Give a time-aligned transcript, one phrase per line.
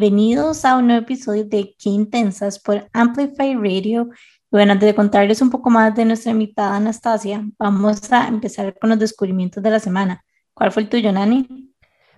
[0.00, 4.08] Bienvenidos a un nuevo episodio de Qué Intensas por Amplify Radio.
[4.50, 8.88] Bueno, antes de contarles un poco más de nuestra invitada Anastasia, vamos a empezar con
[8.88, 10.24] los descubrimientos de la semana.
[10.54, 11.46] ¿Cuál fue el tuyo, Nani?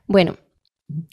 [0.07, 0.37] Bueno,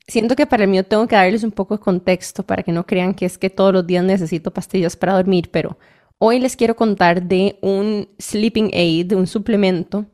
[0.08, 2.86] siento que para el mío tengo que darles un poco de contexto para que no
[2.86, 5.80] crean que es que todos los días necesito pastillas para dormir, pero
[6.20, 10.06] hoy les quiero contar de un sleeping aid, de un suplemento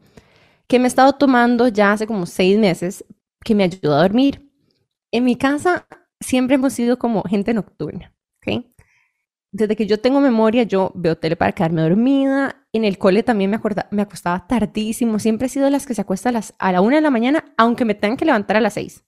[0.67, 3.03] que me he estado tomando ya hace como seis meses
[3.43, 4.49] que me ayuda a dormir.
[5.11, 5.85] En mi casa
[6.19, 8.65] siempre hemos sido como gente nocturna, ¿ok?
[9.51, 12.67] Desde que yo tengo memoria, yo veo tele para quedarme dormida.
[12.73, 15.17] En el cole también me, acostaba tardísimo.
[15.17, 17.09] Siempre he sido de las que se acuesta a, las, a la una de la
[17.09, 19.05] mañana, aunque me tengan que levantar a las seis.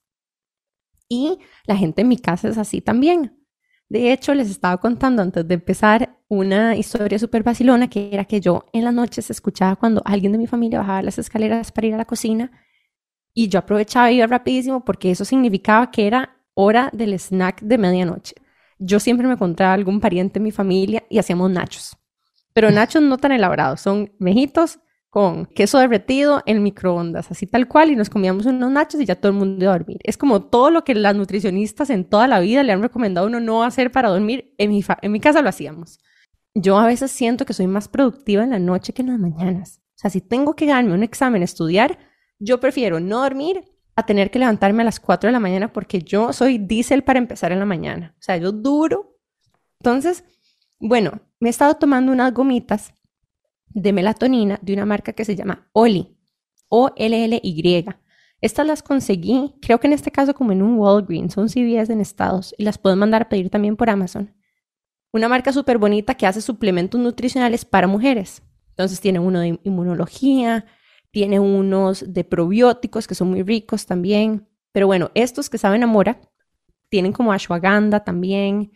[1.06, 3.38] Y la gente en mi casa es así también.
[3.90, 8.40] De hecho, les estaba contando antes de empezar una historia súper vacilona, que era que
[8.40, 11.94] yo en las noches escuchaba cuando alguien de mi familia bajaba las escaleras para ir
[11.94, 12.50] a la cocina
[13.34, 17.78] y yo aprovechaba y iba rapidísimo porque eso significaba que era hora del snack de
[17.78, 18.34] medianoche.
[18.80, 21.96] Yo siempre me encontraba algún pariente en mi familia y hacíamos nachos.
[22.52, 27.92] Pero nachos no tan elaborados, son mejitos con queso derretido en microondas, así tal cual,
[27.92, 29.98] y nos comíamos unos nachos y ya todo el mundo iba a dormir.
[30.02, 33.30] Es como todo lo que las nutricionistas en toda la vida le han recomendado a
[33.30, 36.00] uno no hacer para dormir, en mi, en mi casa lo hacíamos.
[36.54, 39.80] Yo a veces siento que soy más productiva en la noche que en las mañanas.
[39.94, 42.00] O sea, si tengo que darme un examen, estudiar,
[42.40, 43.62] yo prefiero no dormir
[43.98, 47.18] a tener que levantarme a las 4 de la mañana porque yo soy diésel para
[47.18, 48.14] empezar en la mañana.
[48.16, 49.18] O sea, yo duro.
[49.80, 50.22] Entonces,
[50.78, 52.94] bueno, me he estado tomando unas gomitas
[53.66, 56.16] de melatonina de una marca que se llama Oli,
[56.68, 57.86] O-L-L-Y.
[58.40, 62.00] Estas las conseguí, creo que en este caso como en un Walgreens, son CVS en
[62.00, 64.32] Estados, y las puedo mandar a pedir también por Amazon.
[65.10, 68.44] Una marca súper bonita que hace suplementos nutricionales para mujeres.
[68.68, 70.66] Entonces tiene uno de inmunología,
[71.10, 74.46] tiene unos de probióticos que son muy ricos también.
[74.72, 76.20] Pero bueno, estos que saben a mora
[76.88, 78.72] tienen como ashwagandha también.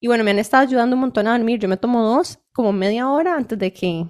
[0.00, 1.60] Y bueno, me han estado ayudando un montón a dormir.
[1.60, 4.06] Yo me tomo dos, como media hora antes de que,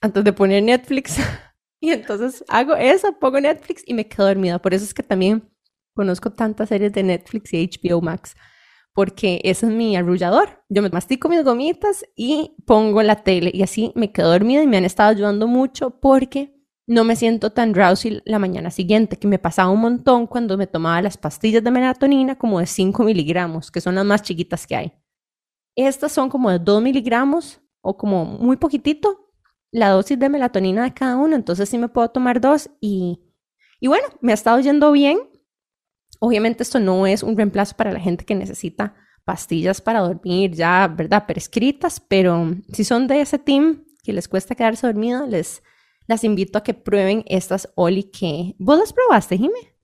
[0.00, 1.18] antes de poner Netflix.
[1.80, 4.58] y entonces hago eso, pongo Netflix y me quedo dormida.
[4.58, 5.48] Por eso es que también
[5.94, 8.34] conozco tantas series de Netflix y HBO Max.
[8.92, 10.64] Porque ese es mi arrullador.
[10.68, 14.68] Yo me mastico mis gomitas y pongo la tele y así me quedo dormida y
[14.68, 16.53] me han estado ayudando mucho porque
[16.86, 20.66] no me siento tan drowsy la mañana siguiente, que me pasaba un montón cuando me
[20.66, 24.76] tomaba las pastillas de melatonina como de 5 miligramos, que son las más chiquitas que
[24.76, 24.92] hay.
[25.76, 29.24] Estas son como de 2 miligramos o como muy poquitito
[29.74, 33.20] la dosis de melatonina de cada uno, entonces sí me puedo tomar dos y,
[33.80, 35.18] y bueno, me ha estado yendo bien.
[36.20, 40.86] Obviamente esto no es un reemplazo para la gente que necesita pastillas para dormir ya,
[40.86, 41.26] ¿verdad?
[41.26, 45.62] Prescritas, pero si son de ese team que les cuesta quedarse dormido, les
[46.06, 48.54] las invito a que prueben estas Oli que...
[48.58, 49.74] ¿Vos las probaste, Jimé?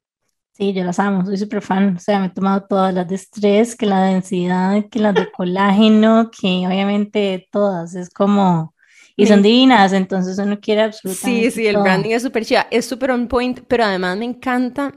[0.53, 1.97] Sí, yo las amo, soy súper fan.
[1.97, 5.31] O sea, me he tomado todas las de estrés, que la densidad, que las de
[5.31, 7.95] colágeno, que obviamente todas.
[7.95, 8.75] Es como...
[9.17, 12.87] Y son divinas, entonces uno quiere absolutamente Sí, sí, el branding es súper chida, es
[12.87, 14.95] súper on point, pero además me encanta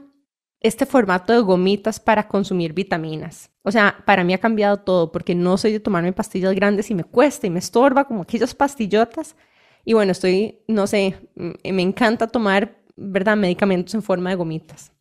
[0.60, 3.50] este formato de gomitas para consumir vitaminas.
[3.62, 6.94] O sea, para mí ha cambiado todo porque no soy de tomarme pastillas grandes y
[6.94, 9.36] me cuesta y me estorba como aquellas pastillotas
[9.84, 14.92] y bueno, estoy, no sé, me encanta tomar, ¿verdad?, medicamentos en forma de gomitas.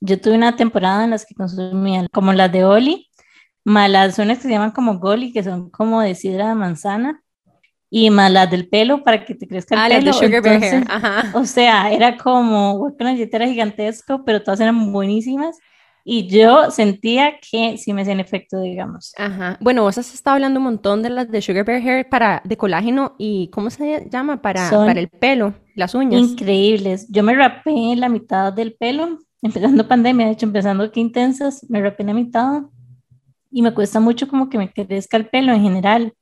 [0.00, 3.10] Yo tuve una temporada en las que consumía como las de Oli,
[3.64, 7.22] malas unas que se llaman como Goli, que son como de sidra de manzana,
[7.90, 10.06] y más las del pelo para que te crezca el ah, pelo.
[10.06, 10.84] Las de sugar bear hair.
[10.88, 11.32] Ajá.
[11.34, 15.58] O sea, era como una era gigantesco, pero todas eran buenísimas.
[16.04, 19.12] Y yo sentía que sí me hacían efecto, digamos.
[19.18, 19.58] Ajá.
[19.60, 22.56] Bueno, vos has estado hablando un montón de las de Sugar Bear Hair para, de
[22.56, 24.40] colágeno y ¿cómo se llama?
[24.40, 26.20] Para, para el pelo, las uñas.
[26.20, 27.06] Increíbles.
[27.10, 31.82] Yo me rapé la mitad del pelo, empezando pandemia, de hecho, empezando que intensas, me
[31.82, 32.62] rapé la mitad
[33.50, 36.14] y me cuesta mucho como que me crezca el pelo en general.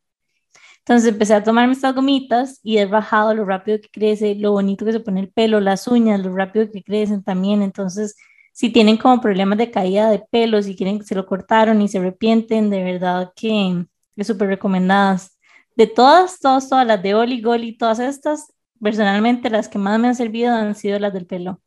[0.88, 4.86] Entonces empecé a tomarme estas gomitas y he bajado lo rápido que crece, lo bonito
[4.86, 7.60] que se pone el pelo, las uñas, lo rápido que crecen también.
[7.60, 8.16] Entonces
[8.58, 11.86] si tienen como problemas de caída de pelo, si quieren que se lo cortaron y
[11.86, 13.84] se arrepienten, de verdad que
[14.16, 15.38] es súper recomendadas.
[15.76, 18.52] De todas, todas, todas las de Oli, Goli, todas estas,
[18.82, 21.60] personalmente las que más me han servido han sido las del pelo.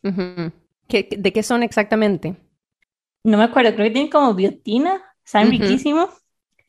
[0.00, 2.36] ¿De qué son exactamente?
[3.24, 6.08] No me acuerdo, creo que tienen como biotina, saben riquísimo.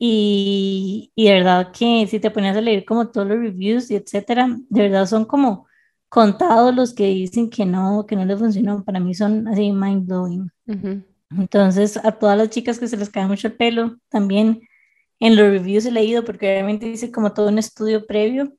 [0.00, 3.94] Y, y de verdad que si te pones a leer como todos los reviews y
[3.94, 5.68] etcétera, de verdad son como
[6.10, 10.06] contados los que dicen que no, que no les funcionó, para mí son así mind
[10.06, 10.50] blowing.
[11.30, 14.60] Entonces, a todas las chicas que se les cae mucho el pelo, también
[15.20, 18.52] en los reviews he leído, porque obviamente dice como todo un estudio previo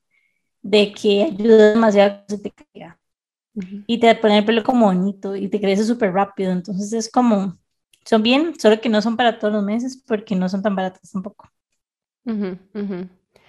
[0.61, 2.97] de que ayuda demasiado a que se te caiga.
[3.85, 6.53] Y te pone el pelo como bonito y te crece súper rápido.
[6.53, 7.57] Entonces es como,
[8.05, 11.11] son bien, solo que no son para todos los meses porque no son tan baratas
[11.11, 11.49] tampoco.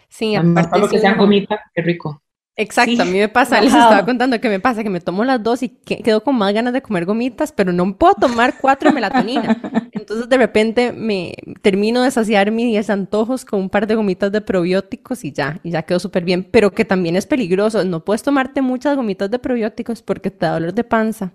[0.09, 2.21] Sí, aparte lo que sean gomitas, qué rico.
[2.55, 5.43] Exacto, a mí me pasa, les estaba contando que me pasa, que me tomo las
[5.43, 8.95] dos y quedo con más ganas de comer gomitas, pero no puedo tomar cuatro de
[8.95, 9.59] melatonina.
[9.93, 14.43] Entonces de repente me termino de saciar mis antojos con un par de gomitas de
[14.43, 17.85] probióticos y ya, y ya quedó súper bien, pero que también es peligroso.
[17.85, 21.33] No puedes tomarte muchas gomitas de probióticos porque te da dolor de panza.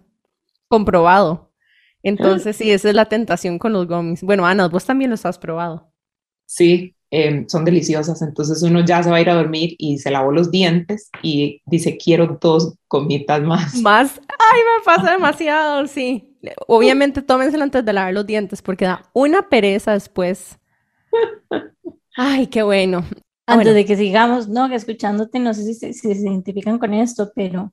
[0.68, 1.52] Comprobado.
[2.04, 4.22] Entonces sí, esa es la tentación con los gomis.
[4.22, 5.92] Bueno, Ana, vos también los has probado.
[6.46, 8.21] Sí, Em, son deliciosas.
[8.21, 11.62] Entonces uno ya se va a ir a dormir y se lavó los dientes y
[11.65, 13.75] dice, quiero dos comitas más.
[13.75, 16.38] Más, ay, me pasa demasiado, sí.
[16.68, 20.57] Obviamente tómenselo antes de lavar los dientes porque da una pereza después.
[22.18, 23.06] Ay, qué bueno.
[23.45, 26.80] Ah, antes de que sigamos, no, que escuchándote, no sé si se, si se identifican
[26.80, 27.71] con esto, pero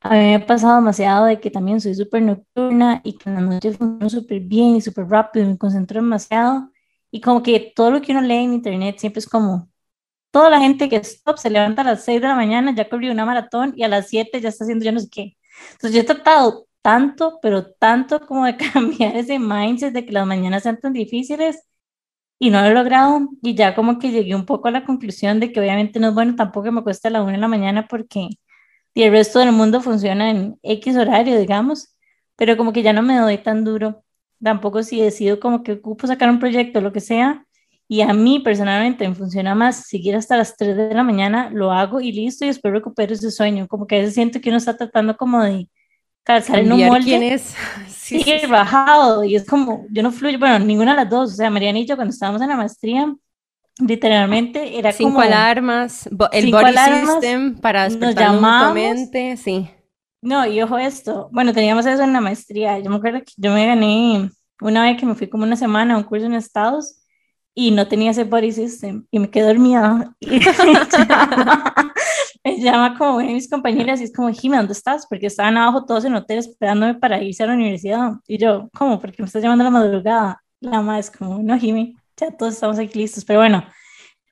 [0.00, 3.36] a mí me ha pasado demasiado de que también soy súper nocturna y que en
[3.36, 6.70] la noche funciono súper bien y súper rápido y me concentro demasiado
[7.10, 9.70] y como que todo lo que uno lee en internet siempre es como,
[10.30, 13.26] toda la gente que se levanta a las 6 de la mañana, ya corrió una
[13.26, 15.36] maratón y a las 7 ya está haciendo ya no sé qué.
[15.72, 20.26] Entonces yo he tratado tanto, pero tanto como de cambiar ese mindset de que las
[20.26, 21.66] mañanas sean tan difíciles
[22.38, 23.28] y no lo he logrado.
[23.42, 26.14] Y ya como que llegué un poco a la conclusión de que obviamente no es
[26.14, 28.30] bueno tampoco que me cueste a la 1 de la mañana porque
[28.94, 31.96] y el resto del mundo funciona en X horario, digamos,
[32.36, 34.04] pero como que ya no me doy tan duro
[34.42, 37.46] tampoco si decido como que ocupo sacar un proyecto, lo que sea,
[37.88, 41.72] y a mí personalmente me funciona más seguir hasta las 3 de la mañana, lo
[41.72, 44.58] hago y listo, y después recupero ese sueño, como que a veces siento que uno
[44.58, 45.68] está tratando como de
[46.22, 47.04] calzar en un molde.
[47.04, 47.54] ¿Quién es?
[47.88, 51.36] Sí, sí, bajado, y es como, yo no fluyo, bueno, ninguna de las dos, o
[51.36, 53.14] sea, Mariana y yo cuando estábamos en la maestría,
[53.78, 55.22] literalmente era cinco como...
[55.22, 56.74] alarmas, el body
[57.06, 59.70] system para despertar mutuamente, sí.
[60.22, 63.52] No, y ojo esto, bueno, teníamos eso en la maestría, yo me acuerdo que yo
[63.52, 64.30] me gané
[64.60, 67.00] una vez que me fui como una semana a un curso en Estados
[67.54, 70.14] y no tenía ese body system y me quedé dormida.
[72.42, 75.06] Y me, llama, como una de mis compañeras y es como, Jimmy, ¿dónde estás?
[75.06, 78.12] Porque estaban abajo todos en hotel esperándome para irse a la universidad.
[78.26, 78.98] Y yo, ¿cómo?
[78.98, 80.42] Porque me estás llamando a la madrugada.
[80.60, 83.26] La madre es como, no, Jimmy, ya todos estamos aquí listos.
[83.26, 83.62] Pero bueno,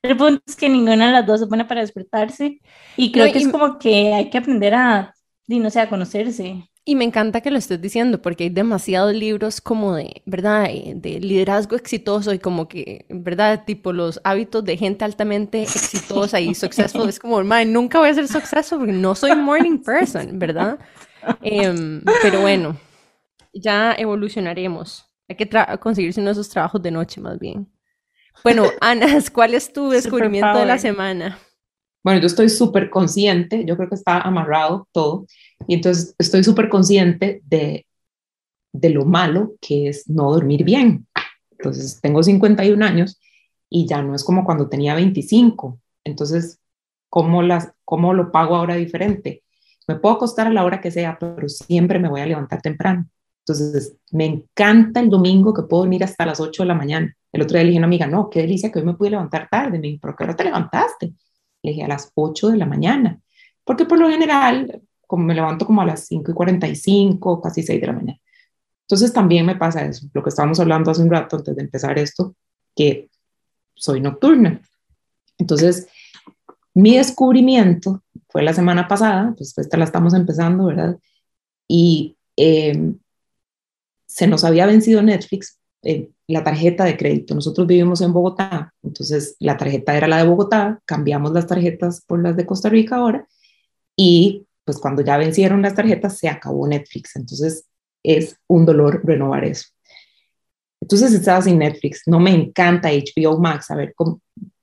[0.01, 2.59] el punto es que ninguna de las dos se pone para despertarse
[2.97, 5.13] y creo que es como que hay que aprender a
[5.55, 6.69] y no sé, a conocerse.
[6.85, 10.65] Y me encanta que lo estés diciendo porque hay demasiados libros como de, ¿verdad?
[10.69, 13.65] Eh, de liderazgo exitoso y como que, ¿verdad?
[13.65, 17.09] Tipo los hábitos de gente altamente exitosa y successful.
[17.09, 20.77] Es como, man, nunca voy a ser successful porque no soy morning person, ¿verdad?
[21.41, 22.77] Em, pero bueno,
[23.51, 25.05] ya evolucionaremos.
[25.27, 25.49] Hay que
[25.79, 27.67] conseguirse uno de esos trabajos de noche más bien.
[28.43, 31.39] Bueno, Ana, ¿cuál es tu descubrimiento de la semana?
[32.03, 35.25] Bueno, yo estoy súper consciente, yo creo que está amarrado todo,
[35.67, 37.85] y entonces estoy súper consciente de,
[38.71, 41.07] de lo malo que es no dormir bien.
[41.51, 43.19] Entonces, tengo 51 años
[43.69, 45.79] y ya no es como cuando tenía 25.
[46.03, 46.59] Entonces,
[47.09, 49.43] ¿cómo, las, cómo lo pago ahora diferente?
[49.87, 53.07] Me puedo acostar a la hora que sea, pero siempre me voy a levantar temprano.
[53.39, 57.15] Entonces, me encanta el domingo que puedo dormir hasta las 8 de la mañana.
[57.31, 59.09] El otro día le dije a una amiga, no, qué delicia que hoy me pude
[59.09, 59.79] levantar tarde.
[59.79, 61.13] Me dijo, ¿pero qué hora te levantaste?
[61.61, 63.19] Le dije a las 8 de la mañana,
[63.63, 67.81] porque por lo general, como me levanto como a las 5 y 45, casi 6
[67.81, 68.19] de la mañana.
[68.81, 71.99] Entonces también me pasa eso, lo que estábamos hablando hace un rato antes de empezar
[71.99, 72.35] esto,
[72.75, 73.09] que
[73.75, 74.61] soy nocturna.
[75.37, 75.87] Entonces,
[76.73, 80.97] mi descubrimiento fue la semana pasada, pues esta la estamos empezando, ¿verdad?
[81.67, 82.93] Y eh,
[84.07, 87.33] se nos había vencido Netflix, eh, la tarjeta de crédito.
[87.33, 92.21] Nosotros vivimos en Bogotá, entonces la tarjeta era la de Bogotá, cambiamos las tarjetas por
[92.21, 93.27] las de Costa Rica ahora
[93.95, 97.65] y pues cuando ya vencieron las tarjetas se acabó Netflix, entonces
[98.03, 99.67] es un dolor renovar eso.
[100.81, 103.93] Entonces estaba sin Netflix, no me encanta HBO Max, a ver,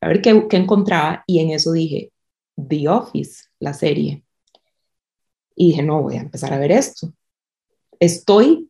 [0.01, 2.13] a ver qué, qué encontraba y en eso dije,
[2.57, 4.25] The Office, la serie.
[5.55, 7.13] Y dije, no, voy a empezar a ver esto.
[7.99, 8.66] Estoy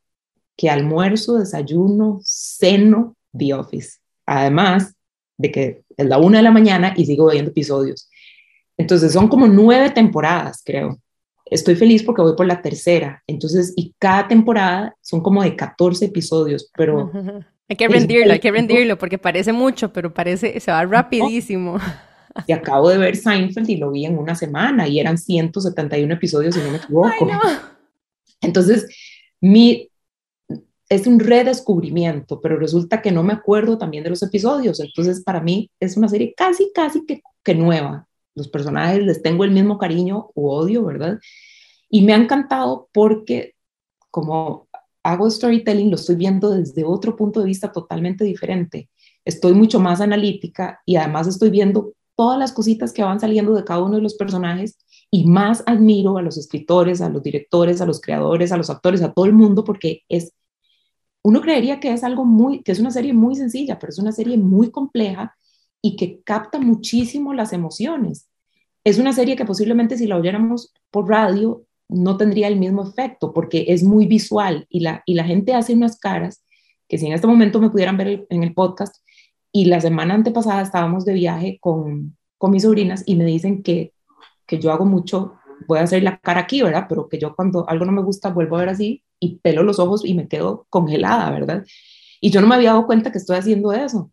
[0.56, 3.98] que almuerzo, desayuno, ceno The Office.
[4.24, 4.94] Además
[5.38, 8.08] de que es la una de la mañana y sigo viendo episodios.
[8.76, 10.98] Entonces son como nueve temporadas, creo.
[11.44, 13.22] Estoy feliz porque voy por la tercera.
[13.26, 17.10] Entonces, y cada temporada son como de 14 episodios, pero...
[17.68, 21.80] Hay que rendirlo, hay que rendirlo porque parece mucho, pero parece, se va rapidísimo.
[22.46, 26.54] Y acabo de ver Seinfeld y lo vi en una semana y eran 171 episodios,
[26.54, 27.28] si no me equivoco.
[28.40, 28.86] Entonces,
[29.40, 29.90] mi,
[30.88, 34.80] es un redescubrimiento, pero resulta que no me acuerdo también de los episodios.
[34.80, 38.06] Entonces, para mí es una serie casi, casi que, que nueva.
[38.34, 41.18] Los personajes les tengo el mismo cariño u odio, ¿verdad?
[41.88, 43.54] Y me ha encantado porque,
[44.10, 44.68] como
[45.02, 48.90] hago storytelling lo estoy viendo desde otro punto de vista totalmente diferente.
[49.24, 53.64] Estoy mucho más analítica y además estoy viendo todas las cositas que van saliendo de
[53.64, 54.78] cada uno de los personajes
[55.10, 59.02] y más admiro a los escritores, a los directores, a los creadores, a los actores,
[59.02, 60.32] a todo el mundo porque es
[61.26, 64.12] uno creería que es algo muy que es una serie muy sencilla, pero es una
[64.12, 65.36] serie muy compleja
[65.82, 68.28] y que capta muchísimo las emociones.
[68.84, 73.32] Es una serie que posiblemente si la oyéramos por radio no tendría el mismo efecto
[73.32, 76.44] porque es muy visual y la, y la gente hace unas caras
[76.86, 78.94] que si en este momento me pudieran ver en el podcast
[79.50, 83.92] y la semana antepasada estábamos de viaje con, con mis sobrinas y me dicen que,
[84.46, 85.34] que yo hago mucho,
[85.66, 86.86] voy a hacer la cara aquí, ¿verdad?
[86.88, 89.78] Pero que yo cuando algo no me gusta vuelvo a ver así y pelo los
[89.78, 91.64] ojos y me quedo congelada, ¿verdad?
[92.20, 94.10] Y yo no me había dado cuenta que estoy haciendo eso.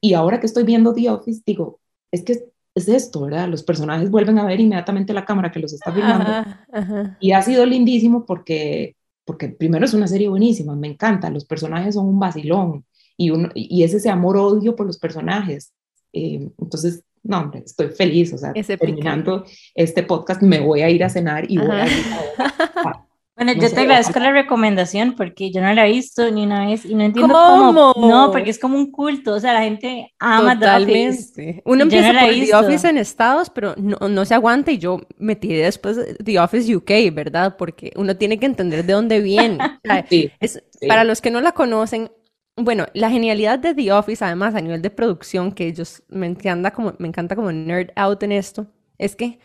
[0.00, 3.48] Y ahora que estoy viendo The Office, digo, es que es esto, ¿verdad?
[3.48, 7.16] Los personajes vuelven a ver inmediatamente la cámara que los está filmando.
[7.20, 11.94] Y ha sido lindísimo porque, porque primero es una serie buenísima, me encanta, los personajes
[11.94, 12.84] son un vacilón
[13.16, 15.72] y, uno, y es ese amor-odio por los personajes.
[16.12, 21.04] Eh, entonces, no, hombre, estoy feliz, o sea, terminando este podcast me voy a ir
[21.04, 22.04] a cenar y voy a ir
[22.38, 23.06] a,
[23.40, 26.84] Bueno, yo te agradezco la recomendación porque yo no la he visto ni una vez
[26.84, 27.94] y no entiendo cómo.
[27.96, 31.16] No, porque es como un culto, o sea, la gente ama Totalmente.
[31.34, 31.62] The Office.
[31.64, 35.54] Uno empieza por The Office en Estados, pero no, no, se aguanta y yo metí
[35.54, 37.56] después The Office UK, ¿verdad?
[37.56, 39.56] Porque uno tiene que entender de dónde viene.
[40.40, 42.12] es, Para los que no la conocen,
[42.56, 46.72] bueno, la genialidad de The Office, además a nivel de producción, que ellos me encanta
[46.72, 48.66] como, me encanta como nerd out en esto,
[48.98, 49.38] es que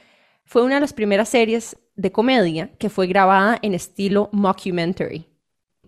[0.44, 5.26] fue una de las primeras series de comedia que fue grabada en estilo mockumentary.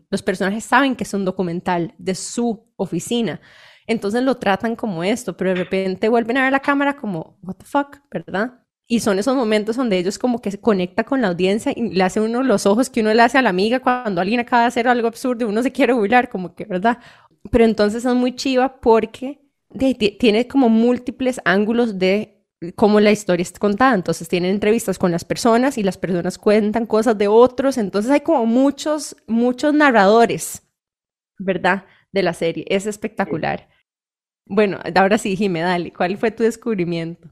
[0.10, 3.42] Los personajes saben que es un documental de su oficina,
[3.88, 7.56] entonces lo tratan como esto, pero de repente vuelven a ver la cámara como, what
[7.56, 8.66] the fuck, ¿verdad?
[8.86, 12.04] Y son esos momentos donde ellos como que se conecta con la audiencia y le
[12.04, 14.68] hace uno los ojos que uno le hace a la amiga cuando alguien acaba de
[14.68, 17.00] hacer algo absurdo uno se quiere burlar, como que, ¿verdad?
[17.50, 19.42] Pero entonces son muy chiva porque
[20.20, 22.37] tiene como múltiples ángulos de
[22.76, 23.96] cómo la historia es contada.
[23.96, 27.78] Entonces tienen entrevistas con las personas y las personas cuentan cosas de otros.
[27.78, 30.64] Entonces hay como muchos, muchos narradores,
[31.38, 31.86] ¿verdad?
[32.12, 32.66] De la serie.
[32.68, 33.68] Es espectacular.
[34.46, 37.30] Bueno, ahora sí, Jimé, dale, ¿cuál fue tu descubrimiento?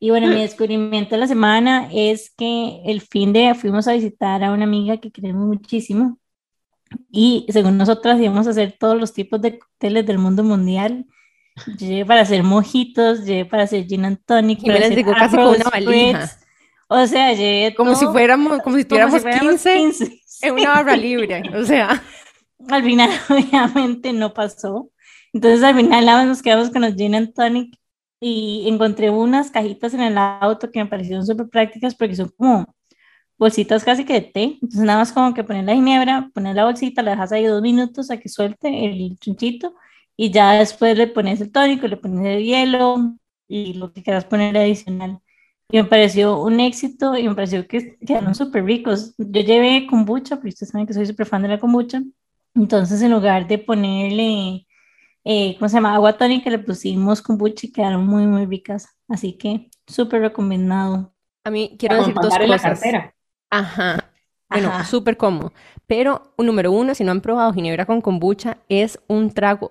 [0.00, 4.44] Y bueno, mi descubrimiento de la semana es que el fin de fuimos a visitar
[4.44, 6.18] a una amiga que queremos muchísimo
[7.10, 11.06] y según nosotras íbamos a hacer todos los tipos de cócteles del mundo mundial
[11.78, 14.62] Llegué para hacer mojitos, llegué para hacer gin and tonic.
[14.62, 16.30] Me les digo casi como una valija.
[16.88, 21.64] O sea, llegué como si fuéramos, como si tuviéramos 15, en una barra libre, o
[21.64, 22.02] sea.
[22.68, 24.90] Al final, obviamente, no pasó.
[25.32, 27.78] Entonces, al final, nos quedamos con los gin and tonic
[28.20, 32.74] y encontré unas cajitas en el auto que me parecieron súper prácticas porque son como
[33.36, 34.42] bolsitas casi que de té.
[34.60, 37.62] Entonces, nada más como que poner la ginebra, poner la bolsita, la dejas ahí dos
[37.62, 39.74] minutos a que suelte el chunchito
[40.20, 44.24] y ya después le pones el tónico, le pones el hielo y lo que quieras
[44.24, 45.20] poner adicional.
[45.70, 49.14] Y me pareció un éxito y me pareció que quedaron súper ricos.
[49.16, 52.02] Yo llevé kombucha, porque ustedes saben que soy súper fan de la kombucha.
[52.56, 54.66] Entonces, en lugar de ponerle,
[55.22, 55.94] eh, ¿cómo se llama?
[55.94, 58.88] Agua tónica, le pusimos kombucha y quedaron muy, muy ricas.
[59.06, 61.14] Así que súper recomendado.
[61.44, 62.48] A mí quiero decir dos cosas.
[62.48, 63.14] La cartera.
[63.50, 64.10] Ajá.
[64.50, 65.52] Bueno, súper cómodo.
[65.86, 69.70] Pero, número uno, si no han probado ginebra con kombucha, es un trago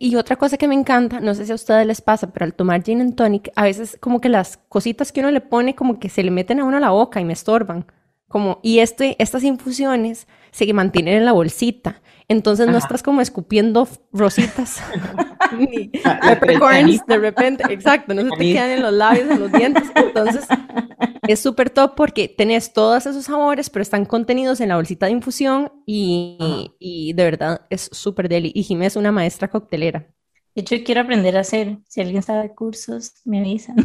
[0.00, 2.54] Y otra cosa que me encanta, no sé si a ustedes les pasa, pero al
[2.54, 5.98] tomar gin and tonic, a veces como que las cositas que uno le pone como
[5.98, 7.86] que se le meten a uno a la boca y me estorban.
[8.28, 12.00] Como, y este, estas infusiones se mantienen en la bolsita.
[12.28, 14.82] Entonces no estás como escupiendo rositas
[15.58, 17.64] ni peppercorns de repente.
[17.72, 19.84] Exacto, no se te quedan en los labios, en los dientes.
[19.94, 20.46] Entonces
[21.28, 25.12] es súper top porque tenés todos esos sabores, pero están contenidos en la bolsita de
[25.12, 28.52] infusión y, y de verdad es súper deli.
[28.54, 30.06] Y Jimé es una maestra coctelera.
[30.54, 31.78] De hecho, quiero aprender a hacer.
[31.88, 33.76] Si alguien sabe cursos, me avisan.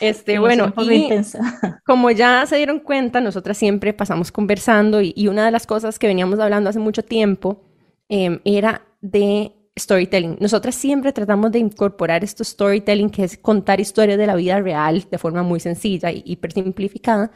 [0.00, 1.08] Este, bueno, y
[1.86, 6.06] como ya se dieron cuenta, nosotras siempre pasamos conversando y, una de las cosas que
[6.06, 7.62] veníamos hablando hace mucho tiempo
[8.08, 10.36] em, era de storytelling.
[10.40, 15.04] Nosotras siempre tratamos de incorporar esto storytelling, que es contar historias de la vida real
[15.10, 17.30] de forma muy sencilla y hiper simplificada,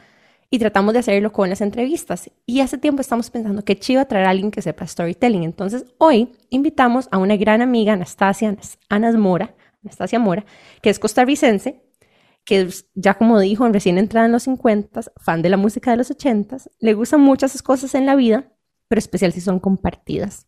[0.49, 2.31] y tratamos de hacerlo con las entrevistas.
[2.45, 5.43] Y hace tiempo estamos pensando que chiva traer a alguien que sepa storytelling.
[5.43, 8.55] Entonces, hoy invitamos a una gran amiga, Anastasia
[8.89, 10.45] Anas Mora, Anastasia Mora,
[10.81, 11.83] que es costarricense,
[12.49, 16.09] que ya como dijo, recién entrada en los 50, fan de la música de los
[16.09, 18.51] 80, le gustan muchas cosas en la vida,
[18.87, 20.47] pero especial si son compartidas.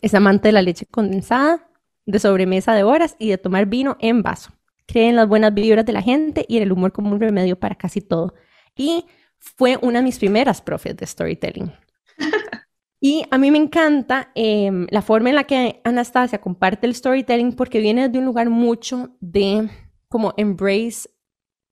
[0.00, 1.68] Es amante de la leche condensada,
[2.06, 4.52] de sobremesa de horas y de tomar vino en vaso.
[4.86, 7.60] Cree en las buenas vibras de la gente y en el humor como un remedio
[7.60, 8.32] para casi todo.
[8.74, 9.04] Y
[9.38, 11.72] fue una de mis primeras profes de storytelling.
[13.04, 17.52] Y a mí me encanta em, la forma en la que Anastasia comparte el storytelling
[17.52, 19.68] porque viene de un lugar mucho de
[20.12, 21.08] como embrace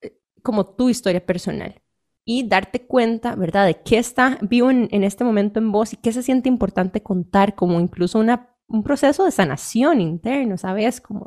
[0.00, 1.82] eh, como tu historia personal
[2.24, 6.10] y darte cuenta, ¿verdad?, de qué está vivo en, este momento en vos y qué
[6.10, 11.00] se siente importante contar, como incluso una, un proceso de sanación interno, ¿sabes?
[11.00, 11.26] Como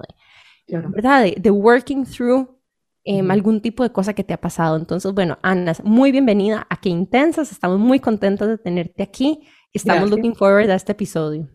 [0.67, 2.59] de, ¿verdad?, de, working through
[3.03, 4.75] em, algún tipo de cosa que te ha pasado.
[4.77, 9.41] Entonces, bueno, Ana, muy bienvenida a Qué Intensas, estamos muy contentos de tenerte aquí
[9.73, 11.49] Estamos looking forward a este episodio.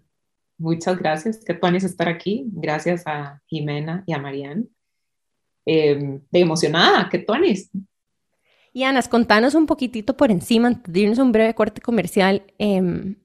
[0.58, 1.44] Muchas gracias.
[1.44, 2.50] Qué es estar aquí.
[2.52, 4.66] Gracias a Jimena y a Marianne.
[5.70, 7.70] Eh, de emocionada, qué tonis.
[8.72, 12.42] Y Ana, contanos un poquitito por encima, antes de irnos a un breve corte comercial.
[12.56, 13.16] Em,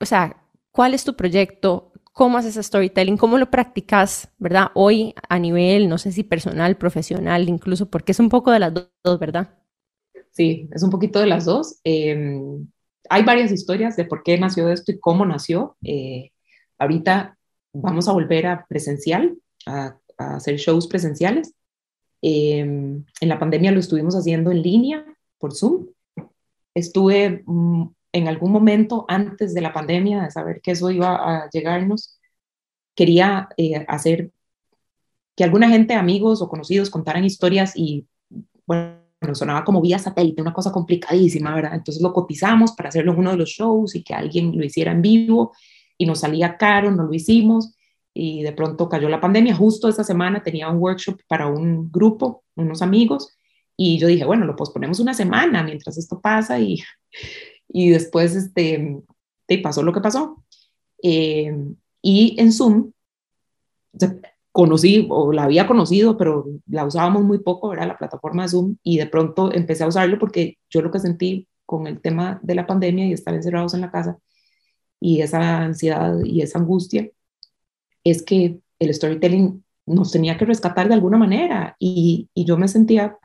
[0.00, 1.92] o sea, ¿cuál es tu proyecto?
[2.14, 3.18] ¿Cómo haces storytelling?
[3.18, 4.68] ¿Cómo lo practicas, verdad?
[4.72, 8.72] Hoy a nivel, no sé si personal, profesional, incluso, porque es un poco de las
[8.72, 9.58] dos, ¿verdad?
[10.30, 11.78] Sí, es un poquito de las dos.
[11.84, 12.40] Eh,
[13.10, 15.76] hay varias historias de por qué nació esto y cómo nació.
[15.84, 16.30] Eh,
[16.78, 17.36] ahorita
[17.74, 21.54] vamos a volver a presencial, a, hacer shows presenciales.
[22.22, 25.04] Em, en la pandemia lo estuvimos haciendo en línea
[25.38, 25.88] por Zoom.
[26.72, 31.50] Estuve mm, en algún momento antes de la pandemia, de saber que eso iba a
[31.50, 32.20] llegarnos,
[32.94, 34.30] quería eh, hacer
[35.36, 38.06] que alguna gente, amigos o conocidos contaran historias y,
[38.66, 39.00] bueno,
[39.32, 41.74] sonaba como vía satélite, una cosa complicadísima, ¿verdad?
[41.74, 44.92] Entonces lo cotizamos para hacerlo en uno de los shows y que alguien lo hiciera
[44.92, 45.52] en vivo
[45.96, 47.74] y nos salía caro, no lo hicimos
[48.14, 49.54] y de pronto cayó la pandemia.
[49.54, 53.36] Justo esa semana tenía un workshop para un grupo, unos amigos,
[53.76, 56.82] y yo dije, bueno, lo posponemos una semana mientras esto pasa y,
[57.68, 59.02] y después este,
[59.46, 60.44] te pasó lo que pasó.
[61.02, 61.52] Eh,
[62.02, 62.92] y en Zoom
[64.52, 68.98] conocí o la había conocido, pero la usábamos muy poco, era la plataforma Zoom, y
[68.98, 72.66] de pronto empecé a usarlo porque yo lo que sentí con el tema de la
[72.66, 74.18] pandemia y estar encerrados en la casa
[75.00, 77.10] y esa ansiedad y esa angustia
[78.04, 82.68] es que el storytelling nos tenía que rescatar de alguna manera y, y yo me
[82.68, 83.16] sentía,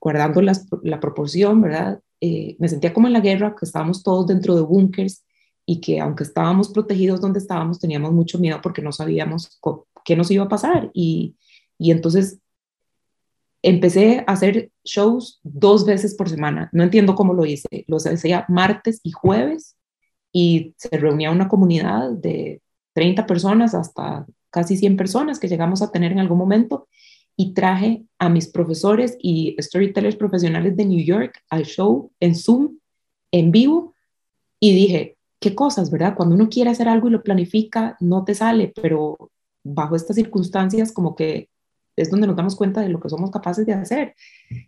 [0.00, 2.00] guardando la proporción, ¿verdad?
[2.20, 5.24] Eh, me sentía como en la guerra, que estábamos todos dentro de búnkers
[5.64, 9.58] y que aunque estábamos protegidos donde estábamos, teníamos mucho miedo porque no sabíamos
[10.04, 10.90] qué nos iba a pasar.
[10.92, 11.36] Y,
[11.78, 12.38] y entonces
[13.62, 16.68] empecé a hacer shows dos veces por semana.
[16.72, 17.84] No entiendo cómo lo hice.
[17.86, 19.76] Los hacía martes y jueves
[20.32, 22.62] y se reunía una comunidad de
[22.94, 26.88] 30 personas hasta casi 100 personas que llegamos a tener en algún momento
[27.36, 32.78] y traje a mis profesores y storytellers profesionales de New York al show en Zoom,
[33.30, 33.94] en vivo,
[34.58, 36.14] y dije, qué cosas, ¿verdad?
[36.14, 39.30] Cuando uno quiere hacer algo y lo planifica, no te sale, pero
[39.64, 41.48] bajo estas circunstancias como que
[41.96, 44.14] es donde nos damos cuenta de lo que somos capaces de hacer.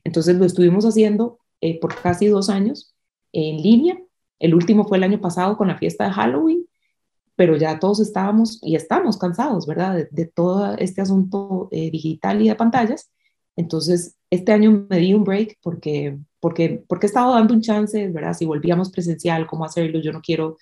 [0.04, 2.94] Entonces lo estuvimos haciendo eh, por casi dos años
[3.32, 3.98] en línea.
[4.38, 6.66] El último fue el año pasado con la fiesta de Halloween,
[7.42, 10.06] pero ya todos estábamos y estamos cansados, ¿verdad?
[10.12, 13.10] De, todo este asunto eh, digital y de pantallas.
[13.56, 18.08] Entonces, este año me di un break porque, porque, porque he estado dando un chance,
[18.10, 18.34] ¿verdad?
[18.34, 19.98] Si volvíamos presencial, ¿cómo hacerlo?
[19.98, 20.56] Yo no quiero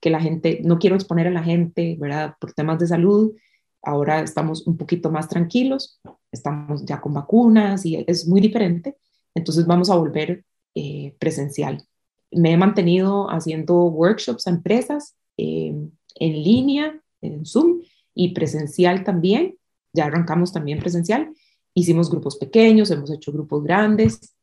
[0.00, 2.34] que la gente, no quiero exponer a la gente, ¿verdad?
[2.40, 3.32] Por temas de salud.
[3.80, 6.00] Ahora estamos un poquito más tranquilos,
[6.32, 8.96] estamos ya con vacunas y es muy diferente.
[9.36, 10.44] Entonces vamos a volver
[10.74, 11.86] eh, presencial.
[12.32, 15.76] Me he mantenido haciendo workshops a empresas eh,
[16.14, 17.82] en línea, en Zoom
[18.14, 19.56] y presencial también.
[19.92, 21.32] Ya arrancamos también presencial.
[21.74, 24.34] Hicimos grupos pequeños, hemos hecho grupos grandes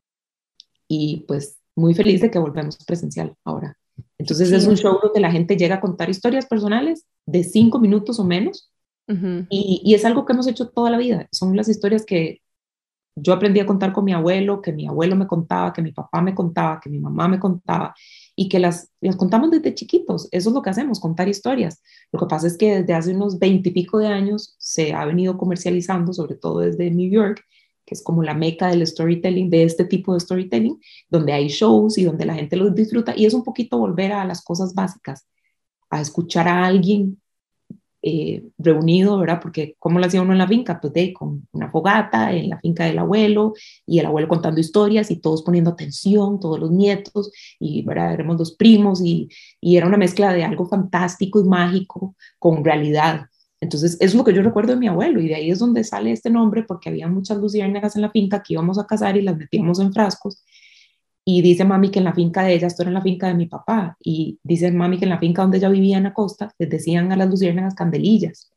[0.87, 3.77] y pues muy feliz de que volvemos presencial ahora.
[4.17, 8.19] Entonces es un show donde la gente llega a contar historias personales de cinco minutos
[8.19, 8.71] o menos
[9.49, 11.27] y, es algo que hemos hecho toda la vida.
[11.31, 12.41] Son las historias que
[13.15, 16.21] yo aprendí a contar con mi abuelo, que mi abuelo me contaba, que mi papá
[16.21, 17.93] me contaba, que mi mamá me contaba
[18.41, 20.27] y que las, las contamos desde chiquitos.
[20.31, 21.79] Eso es lo que hacemos, contar historias.
[22.11, 26.11] Lo que pasa es que desde hace unos veintipico de años se ha venido comercializando,
[26.11, 27.45] sobre todo desde New York,
[27.85, 31.99] que es como la meca del storytelling, de este tipo de storytelling, donde hay shows
[31.99, 33.13] y donde la gente los disfruta.
[33.15, 35.27] Y es un poquito volver a las cosas básicas,
[35.91, 37.20] a escuchar a alguien
[38.03, 39.39] eh, reunido, ¿verdad?
[39.41, 40.81] Porque ¿cómo lo hacía uno en la finca?
[40.81, 43.53] Pues de, con una fogata en la finca del abuelo
[43.85, 48.13] y el abuelo contando historias y todos poniendo atención, todos los nietos y, ¿verdad?
[48.13, 49.29] Éramos los primos y,
[49.61, 53.27] era una mezcla de algo fantástico y mágico con realidad.
[53.59, 56.11] Entonces, es lo que yo recuerdo de mi abuelo y de ahí es donde sale
[56.11, 59.37] este nombre porque había muchas luciérnagas en la finca que íbamos a cazar y las
[59.37, 60.43] metíamos en frascos
[61.25, 63.35] y dice mami que en la finca de ella, esto era en la finca de
[63.35, 66.53] mi papá, y dice mami que en la finca donde ella vivía en la costa,
[66.57, 68.51] les decían a las luciérnagas candelillas.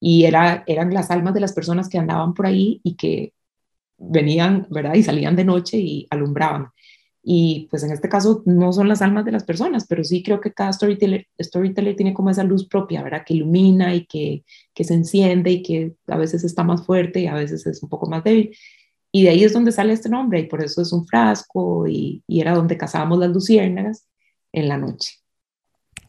[0.00, 3.32] Y era, eran las almas de las personas que andaban por ahí y que
[3.98, 4.94] venían, ¿verdad?
[4.94, 6.68] Y salían de noche y alumbraban.
[7.28, 10.40] Y pues en este caso no son las almas de las personas, pero sí creo
[10.40, 13.24] que cada storyteller, storyteller tiene como esa luz propia, ¿verdad?
[13.26, 17.26] Que ilumina y que, que se enciende y que a veces está más fuerte y
[17.26, 18.56] a veces es un poco más débil.
[19.16, 22.22] Y de ahí es donde sale este nombre y por eso es un frasco y,
[22.26, 24.06] y era donde cazábamos las luciérnagas
[24.52, 25.14] en la noche.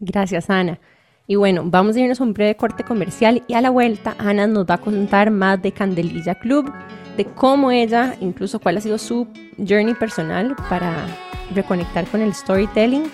[0.01, 0.77] Gracias, Ana.
[1.25, 4.45] Y bueno, vamos a irnos a un breve corte comercial y a la vuelta Ana
[4.45, 6.69] nos va a contar más de Candelilla Club,
[7.15, 9.25] de cómo ella, incluso cuál ha sido su
[9.57, 11.07] journey personal para
[11.55, 13.05] reconectar con el storytelling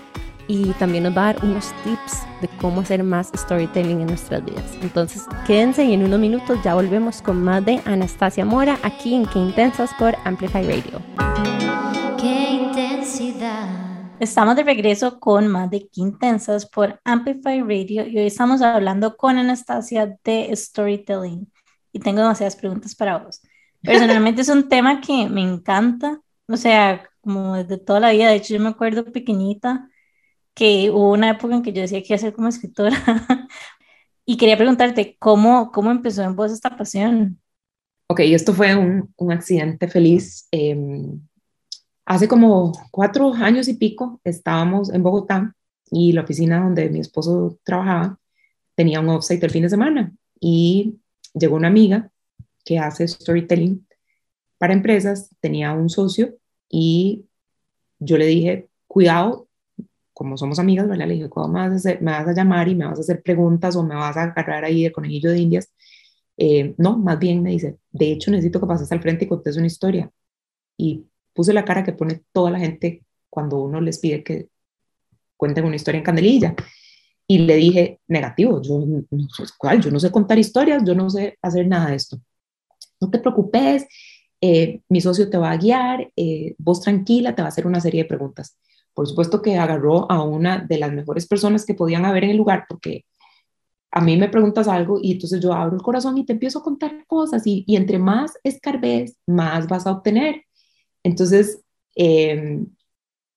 [0.47, 4.43] y también nos va a dar unos tips de cómo hacer más storytelling en nuestras
[4.43, 4.77] vidas.
[4.81, 9.25] Entonces, quédense y en unos minutos ya volvemos con más de Anastasia Mora aquí en
[9.25, 11.01] Qué Intensas por Amplify Radio.
[12.19, 13.67] Qué intensidad.
[14.19, 19.15] Estamos de regreso con más de Qué Intensas por Amplify Radio y hoy estamos hablando
[19.15, 21.51] con Anastasia de storytelling
[21.91, 23.41] y tengo demasiadas preguntas para vos.
[23.81, 28.29] Personalmente es un tema que me encanta, o sea, como desde toda la vida.
[28.29, 29.89] De hecho, yo me acuerdo pequeñita
[30.53, 32.95] que hubo una época en que yo decía que iba a ser como escritora.
[34.25, 37.39] y quería preguntarte, ¿cómo, ¿cómo empezó en vos esta pasión?
[38.07, 40.47] Ok, esto fue un, un accidente feliz.
[40.51, 41.19] Em,
[42.05, 45.55] hace como cuatro años y pico estábamos en Bogotá
[45.89, 48.19] y la oficina donde mi esposo trabajaba
[48.75, 50.99] tenía un offsite el fin de semana y
[51.33, 52.11] llegó una amiga
[52.65, 53.85] que hace storytelling
[54.57, 56.35] para empresas, tenía un socio
[56.69, 57.25] y
[57.99, 59.47] yo le dije, cuidado,
[60.13, 61.07] como somos amigas, ¿verdad?
[61.07, 63.21] Le dije, ¿cómo me vas, a me vas a llamar y me vas a hacer
[63.23, 65.73] preguntas o me vas a agarrar ahí de conejillo de indias?
[66.37, 69.57] Eh, no, más bien me dice, de hecho necesito que pases al frente y contes
[69.57, 70.11] una historia.
[70.77, 74.49] Y puse la cara que pone toda la gente cuando uno les pide que
[75.37, 76.55] cuenten una historia en candelilla.
[77.27, 78.83] Y le dije, negativo, yo
[79.57, 82.19] cuál, yo no sé contar historias, yo no sé hacer nada de esto
[83.03, 83.85] no te preocupes,
[84.41, 87.81] eh, mi socio te va a guiar, eh, vos tranquila, te va a hacer una
[87.81, 88.57] serie de preguntas.
[88.93, 92.37] Por supuesto que agarró a una de las mejores personas que podían haber en el
[92.37, 93.05] lugar, porque
[93.91, 96.63] a mí me preguntas algo y entonces yo abro el corazón y te empiezo a
[96.63, 100.43] contar cosas y, y entre más escarbes, más vas a obtener.
[101.03, 101.61] Entonces,
[101.95, 102.65] em,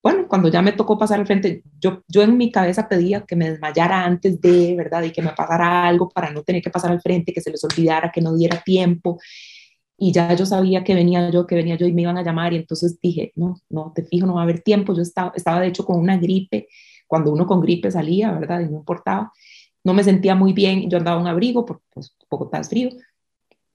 [0.02, 3.36] bueno, cuando ya me tocó pasar al frente, yo, yo en mi cabeza pedía que
[3.36, 5.02] me desmayara antes de, ¿verdad?
[5.02, 7.64] Y que me pasara algo para no tener que pasar al frente, que se les
[7.64, 9.18] olvidara, que no diera tiempo
[9.98, 12.52] y ya yo sabía que venía yo, que venía yo y me iban a llamar
[12.52, 14.94] y entonces dije, no, no, te fijo, no va a haber tiempo.
[14.94, 16.68] Yo estaba, estaba de hecho con una gripe,
[17.06, 18.60] cuando uno con gripe salía, ¿verdad?
[18.60, 19.32] Y no importaba.
[19.84, 22.90] No me sentía muy bien, yo andaba un abrigo, porque pues, poco tan frío.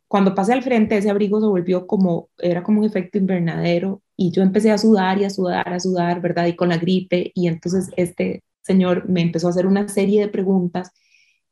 [0.08, 4.32] Cuando pasé al frente, ese abrigo se volvió como, era como un efecto invernadero y
[4.32, 6.48] yo empecé a sudar y a sudar, a sudar, ¿verdad?
[6.48, 10.28] Y con la gripe y entonces este señor me empezó a hacer una serie de
[10.28, 10.92] preguntas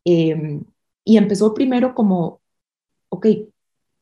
[0.06, 0.60] eh,
[1.06, 2.42] y empezó primero como,
[3.10, 3.28] ok,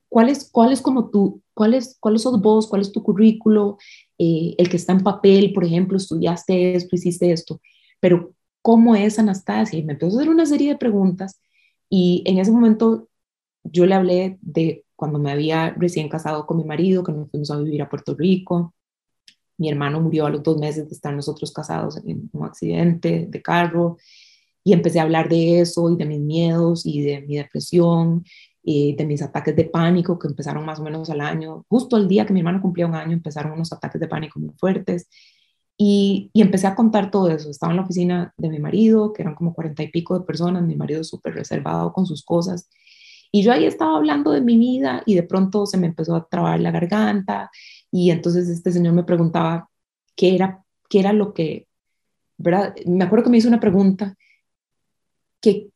[0.10, 3.78] ¿Cuál es, cuál es como tú, cuál es, cuáles sos vos, cuál es tu currículo,
[4.18, 7.60] eh, el que está en papel, por ejemplo, estudiaste esto, hiciste esto,
[8.00, 9.78] pero ¿cómo es Anastasia?
[9.78, 11.42] Y me empezó a hacer una serie de preguntas
[11.90, 13.10] y en ese momento
[13.64, 17.52] yo le hablé de cuando me había recién casado con mi marido, que nos fuimos
[17.52, 18.74] a vivir a Puerto Rico.
[19.58, 23.42] Mi hermano murió a los dos meses de estar nosotros casados en un accidente de
[23.42, 23.98] carro
[24.64, 28.26] y empecé a hablar de eso y de mis miedos y de mi depresión
[28.68, 32.26] de mis ataques de pánico que empezaron más o menos al año, justo el día
[32.26, 35.08] que mi hermano cumplía un año, empezaron unos ataques de pánico muy fuertes.
[35.78, 37.50] Y, y, empecé a contar todo eso.
[37.52, 40.64] Estaba en la oficina de mi marido, que eran como cuarenta y pico de personas,
[40.64, 42.68] mi marido súper reservado con sus cosas.
[43.32, 46.28] Y yo ahí estaba hablando de mi vida y de pronto se me empezó a
[46.28, 47.52] trabar la garganta
[47.92, 49.70] y entonces este señor me preguntaba
[50.16, 51.68] qué era, qué era lo que,
[52.38, 52.76] ¿verdad?
[52.86, 54.16] Me acuerdo que me hizo una pregunta
[55.42, 55.70] que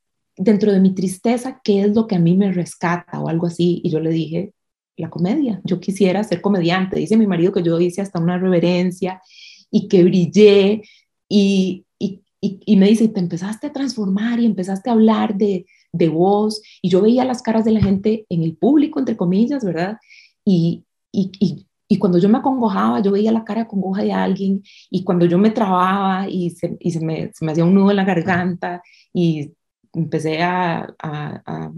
[0.43, 3.79] dentro de mi tristeza, ¿qué es lo que a mí me rescata o algo así?
[3.83, 4.53] Y yo le dije,
[4.97, 6.99] la comedia, yo quisiera ser comediante.
[6.99, 9.21] Dice mi marido que yo hice hasta una reverencia
[9.69, 10.81] y que brillé
[11.29, 16.09] y, y, y, me dice, te empezaste a transformar y empezaste a hablar de, de
[16.09, 19.97] vos y yo veía las caras de la gente en el público, entre comillas, ¿verdad?
[20.43, 25.03] Y, y, y, cuando yo me acongojaba, yo veía la cara congoja de alguien y
[25.03, 27.97] cuando yo me trababa y se, y se, me, se me hacía un nudo en
[27.97, 28.81] la garganta
[29.13, 29.51] y
[29.93, 31.71] empecé a, a,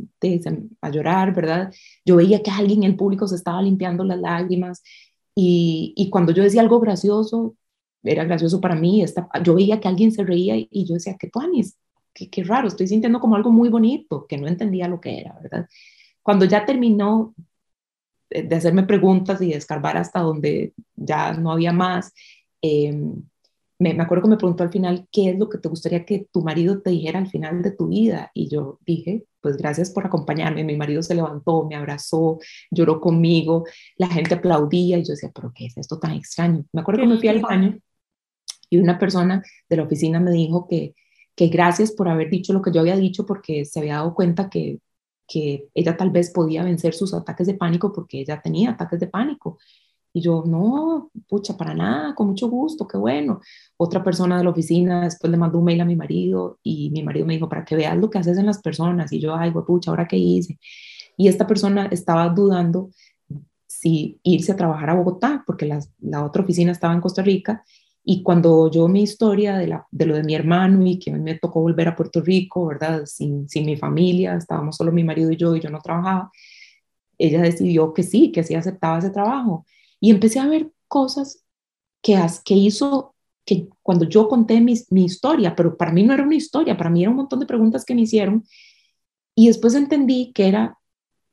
[0.81, 1.73] a, llorar, ¿verdad?
[2.05, 4.83] Yo veía que alguien en el público se estaba limpiando las lágrimas
[5.35, 7.55] y, y cuando yo decía algo gracioso,
[8.03, 11.29] era gracioso para mí, esta, yo veía que alguien se reía y, yo decía, ¿qué
[11.29, 11.77] tuanis?
[12.13, 15.37] Qué, qué raro, estoy sintiendo como algo muy bonito, que no entendía lo que era,
[15.41, 15.67] ¿verdad?
[16.21, 17.33] Cuando ya terminó
[18.29, 22.13] de hacerme preguntas y de escarbar hasta donde ya no había más,
[22.61, 22.93] eh,
[23.83, 26.41] me, acuerdo que me preguntó al final, ¿qué es lo que te gustaría que tu
[26.41, 28.31] marido te dijera al final de tu vida?
[28.33, 30.63] Y yo dije, pues gracias por acompañarme.
[30.63, 32.39] Mi marido se levantó, me abrazó,
[32.71, 33.65] lloró conmigo,
[33.97, 36.65] la gente aplaudía y yo decía, pero ¿qué es esto tan extraño?
[36.71, 37.77] Me acuerdo que me fui al baño
[38.69, 40.95] y una persona de la oficina me dijo que,
[41.35, 44.49] que gracias por haber dicho lo que yo había dicho porque se había dado cuenta
[44.49, 44.79] que,
[45.27, 49.07] que ella tal vez podía vencer sus ataques de pánico porque ella tenía ataques de
[49.07, 49.57] pánico.
[50.15, 53.41] Y yo, no, pucha, para nada, con mucho gusto, qué bueno.
[53.77, 57.01] Otra persona de la oficina después le mandó un mail a mi marido y mi
[57.01, 59.11] marido me dijo, para que veas lo que haces en las personas.
[59.11, 60.59] Y yo, ay, pucha, ¿ahora qué hice?
[61.17, 62.91] Y esta persona estaba dudando
[63.65, 67.63] si irse a trabajar a Bogotá, porque la, la otra oficina estaba en Costa Rica.
[68.03, 71.35] Y cuando yo mi historia de, la, de lo de mi hermano y que me
[71.39, 73.05] tocó volver a Puerto Rico, ¿verdad?
[73.05, 76.29] Sin, sin mi familia, estábamos solo mi marido y yo y yo no trabajaba,
[77.17, 79.65] ella decidió que sí, que sí aceptaba ese trabajo.
[80.03, 81.45] Y empecé a ver cosas
[82.01, 86.23] que, que hizo, que cuando yo conté mi, mi historia, pero para mí no era
[86.23, 88.43] una historia, para mí era un montón de preguntas que me hicieron.
[89.33, 90.77] Y después entendí que era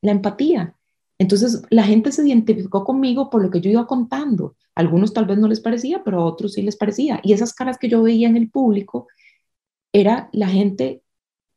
[0.02, 0.76] la empatía.
[1.18, 4.54] Entonces la gente se identificó conmigo por lo que yo iba contando.
[4.76, 7.18] algunos tal vez no les parecía, pero a otros sí les parecía.
[7.24, 9.08] Y esas caras que yo veía en el público
[9.92, 11.02] era la gente,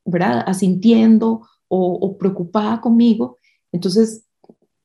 [0.03, 0.43] ¿verdad?
[0.47, 3.37] Asintiendo o, o preocupada conmigo.
[3.71, 4.25] Entonces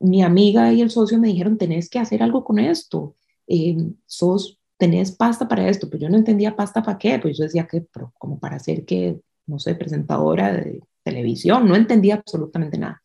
[0.00, 4.58] mi amiga y el socio me dijeron, tenés que hacer algo con esto, eh, sos,
[4.76, 7.84] tenés pasta para esto, pues yo no entendía pasta para qué, pues yo decía que,
[8.18, 13.02] como para ser que, no sé, presentadora de televisión, no entendía absolutamente nada.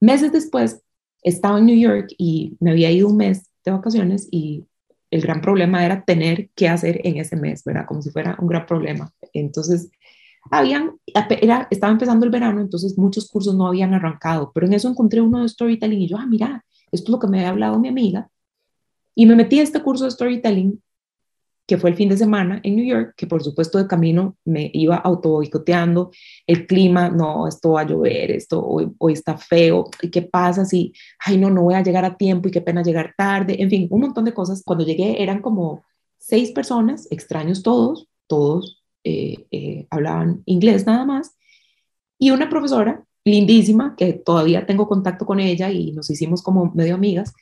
[0.00, 0.82] Meses después,
[1.22, 4.64] estaba en New York y me había ido un mes de vacaciones y
[5.10, 7.86] el gran problema era tener que hacer en ese mes, ¿verdad?
[7.86, 9.12] Como si fuera un gran problema.
[9.32, 9.90] Entonces,
[10.50, 10.98] habían,
[11.40, 15.20] era, estaba empezando el verano, entonces muchos cursos no habían arrancado, pero en eso encontré
[15.20, 17.88] uno de storytelling y yo, ah, mira, esto es lo que me había hablado mi
[17.88, 18.28] amiga.
[19.14, 20.82] Y me metí a este curso de storytelling,
[21.66, 24.70] que fue el fin de semana en New York, que por supuesto de camino me
[24.74, 26.10] iba auto boicoteando,
[26.46, 30.66] el clima, no, esto va a llover, esto hoy, hoy está feo, ¿y qué pasa
[30.66, 33.56] si, ay, no, no voy a llegar a tiempo y qué pena llegar tarde?
[33.62, 34.62] En fin, un montón de cosas.
[34.62, 35.82] Cuando llegué eran como
[36.18, 41.36] seis personas, extraños todos, todos eh, eh, hablaban inglés nada más,
[42.18, 46.94] y una profesora lindísima, que todavía tengo contacto con ella y nos hicimos como medio
[46.94, 47.32] amigas,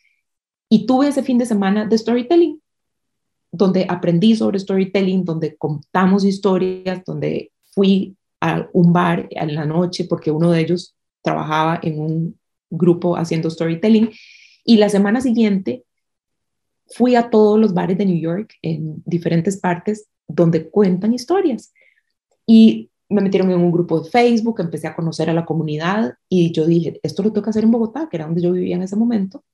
[0.69, 2.61] y tuve ese fin de semana de storytelling,
[3.51, 10.05] donde aprendí sobre storytelling, donde contamos historias, donde fui a un bar en la noche
[10.05, 12.39] porque uno de ellos trabajaba en un
[12.71, 14.11] grupo haciendo storytelling,
[14.65, 15.85] y la semana siguiente
[16.95, 21.73] fui a todos los bares de New York en diferentes partes donde cuentan historias.
[22.47, 26.53] Y me metieron en un grupo de Facebook, empecé a conocer a la comunidad y
[26.53, 28.83] yo dije, esto lo tengo que hacer en Bogotá, que era donde yo vivía en
[28.83, 29.45] ese momento.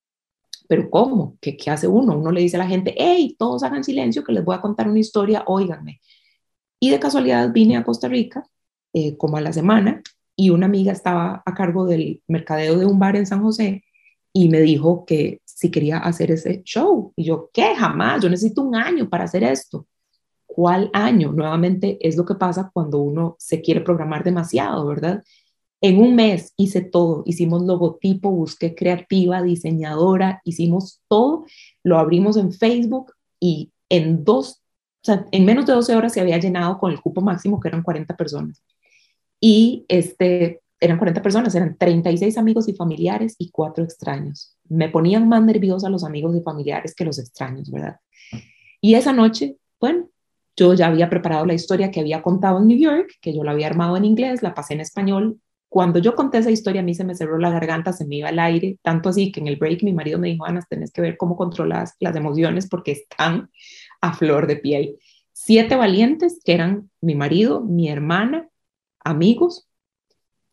[0.68, 1.37] Pero ¿cómo?
[1.40, 2.16] ¿Qué, qué hace uno?
[2.18, 4.88] Uno le dice a la gente, hey, todos hagan silencio, que les voy a contar
[4.88, 6.01] una historia, óiganme.
[6.81, 8.46] Y de casualidad vine a Costa Rica
[8.92, 10.03] eh, como a la semana
[10.37, 13.85] y una amiga estaba a cargo del mercadeo de un bar en San José
[14.33, 17.12] y me dijo que si quería hacer ese show.
[17.16, 17.74] Y yo, ¿qué?
[17.74, 19.88] Jamás, yo necesito un año para hacer esto.
[20.46, 21.32] ¿Cuál año?
[21.32, 25.24] Nuevamente es lo que pasa cuando uno se quiere programar demasiado, ¿verdad?
[25.80, 31.44] En un mes hice todo, hicimos logotipo, busqué creativa, diseñadora, hicimos todo,
[31.82, 34.62] lo abrimos en Facebook y en dos,
[35.02, 37.66] o sea, en menos de 12 horas se había llenado con el cupo máximo que
[37.66, 38.62] eran 40 personas.
[39.40, 44.56] Y este, eran 40 personas, eran 36 amigos y familiares y cuatro extraños.
[44.68, 47.96] Me ponían más nerviosa los amigos y familiares que los extraños, ¿verdad?
[48.80, 50.08] Y esa noche, bueno,
[50.56, 53.52] yo ya había preparado la historia que había contado en New York, que yo la
[53.52, 55.40] había armado en inglés, la pasé en español.
[55.68, 58.30] Cuando yo conté esa historia, a mí se me cerró la garganta, se me iba
[58.30, 61.02] el aire, tanto así que en el break mi marido me dijo, Ana, tenés que
[61.02, 63.50] ver cómo controlas las emociones porque están
[64.00, 64.96] a flor de piel.
[65.32, 68.48] Siete valientes, que eran mi marido, mi hermana,
[69.04, 69.67] amigos,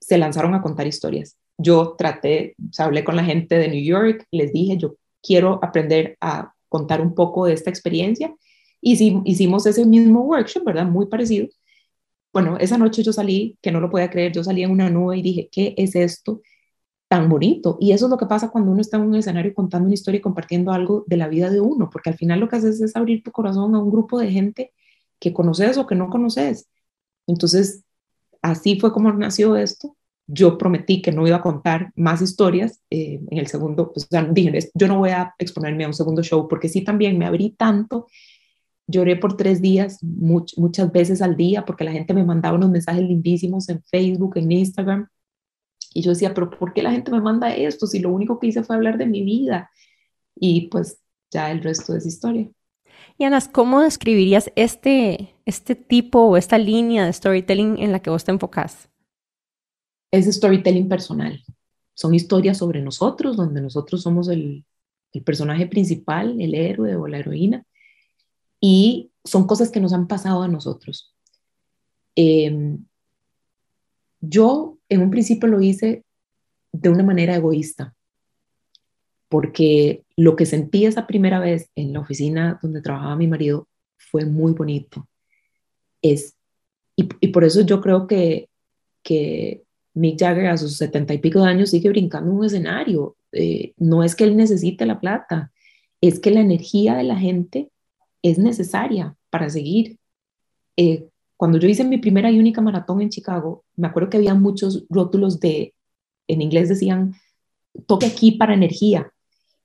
[0.05, 1.35] se lanzaron a contar historias.
[1.57, 6.15] Yo traté, o hablé con la gente de New York, les dije, yo quiero aprender
[6.21, 8.35] a contar un poco de esta experiencia
[8.81, 10.85] y hicimos ese mismo workshop, ¿verdad?
[10.85, 11.47] Muy parecido.
[12.31, 15.17] Bueno, esa noche yo salí, que no lo podía creer, yo salí en una nube
[15.17, 16.41] y dije, ¿qué es esto
[17.07, 17.77] tan bonito?
[17.79, 20.19] Y eso es lo que pasa cuando uno está en un escenario contando una historia
[20.19, 22.95] y compartiendo algo de la vida de uno, porque al final lo que haces es
[22.95, 24.73] abrir tu corazón a un grupo de gente
[25.19, 26.67] que conoces o que no conoces.
[27.25, 27.85] Entonces,
[28.51, 29.95] así fue como nació esto.
[30.27, 34.08] Yo prometí que no iba a contar más historias eh, en el segundo, pues, o
[34.10, 37.25] sea, dije, yo no voy a exponerme a un segundo show porque sí también me
[37.25, 38.08] abrí tanto
[38.88, 43.01] Lloré por tres días, muchas veces al día, porque la gente me mandaba unos mensajes
[43.01, 45.08] lindísimos en Facebook, en Instagram.
[45.93, 48.47] Y yo decía, pero ¿por qué la gente me manda esto si lo único que
[48.47, 49.71] hice fue hablar de mi vida?
[50.36, 50.99] Y pues
[51.31, 52.47] ya el resto es historia.
[53.17, 58.10] Y Anas, ¿cómo describirías este, este tipo o esta línea de storytelling en la que
[58.10, 58.89] vos te enfocás?
[60.12, 61.43] es storytelling personal.
[61.93, 64.65] Son historias sobre nosotros, donde nosotros somos el,
[65.13, 67.65] el personaje principal, el héroe o la heroína,
[68.60, 71.13] y son cosas que nos han pasado a nosotros.
[72.15, 72.86] Em,
[74.21, 76.04] yo en un principio lo hice
[76.71, 77.94] de una manera egoísta,
[79.36, 83.67] porque lo que sentí esa primera vez en la oficina donde trabajaba mi marido
[83.98, 85.10] fue muy bonito.
[86.02, 86.38] Es,
[86.95, 88.48] y, y por eso yo creo que,
[89.04, 93.17] que Mick Jagger a sus setenta y pico de años sigue brincando en un escenario.
[93.34, 95.52] Eh, no es que él necesite la plata,
[96.00, 97.69] es que la energía de la gente
[98.21, 99.98] es necesaria para seguir.
[100.78, 104.34] Eh, cuando yo hice mi primera y única maratón en Chicago, me acuerdo que había
[104.34, 105.74] muchos rótulos de,
[106.30, 107.15] en inglés decían,
[107.86, 109.12] toque aquí para energía.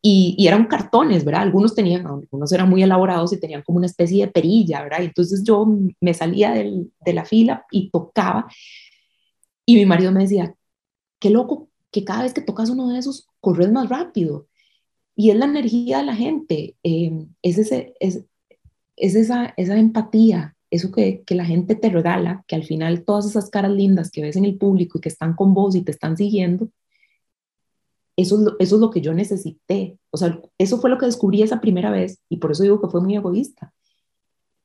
[0.02, 1.42] Y, eran cartones, ¿verdad?
[1.42, 5.02] Algunos tenían, algunos eran muy elaborados y tenían como una especie de perilla, ¿verdad?
[5.02, 5.66] entonces yo
[6.00, 8.46] me salía de la fila y tocaba.
[9.66, 10.54] Y mi marido me decía,
[11.18, 14.48] qué loco que cada vez que tocas uno de esos, corres más rápido.
[15.14, 18.24] Y es la energía de la gente, eh, es, ese, es,
[18.96, 23.26] es esa, esa empatía, eso que, que, la gente te regala, que al final todas
[23.26, 25.90] esas caras lindas que ves en el público y que están con vos y te
[25.90, 26.70] están siguiendo,
[28.20, 29.98] eso es, lo, que yo necesité.
[30.10, 32.88] O sea, eso fue lo que descubrí esa primera vez y por eso digo que
[32.88, 33.72] fue muy egoísta.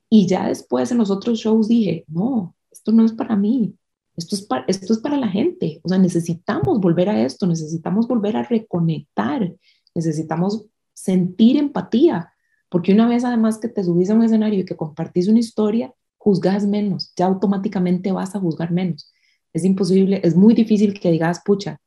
[0.09, 3.75] Y ya después en los otros shows dije, no, esto no es para mí,
[4.15, 5.81] esto es para, esto es para la gente.
[5.83, 9.53] O sea, necesitamos volver a esto, necesitamos volver a reconectar,
[9.93, 12.31] necesitamos sentir empatía
[12.75, 15.93] porque una vez además que te subís a un escenario y que compartís una historia,
[16.17, 19.13] juzgas menos, ya automáticamente vas a juzgar menos.
[19.53, 21.79] Es imposible, es muy difícil que digas, pucha,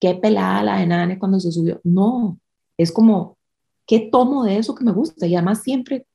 [0.00, 1.80] qué pelada la de Nane cuando se subió.
[1.84, 2.38] No,
[2.76, 3.38] es como,
[3.86, 5.26] ¿qué tomo de eso que me gusta?
[5.26, 6.06] Y además siempre,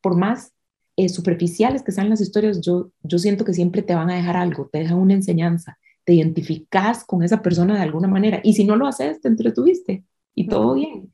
[0.00, 0.52] por más
[0.96, 4.36] eh, superficiales que sean las historias, yo, yo siento que siempre te van a dejar
[4.36, 8.40] algo, te dejan una enseñanza, te identificas con esa persona de alguna manera.
[8.42, 11.12] Y si no lo haces, te entretuviste y todo bien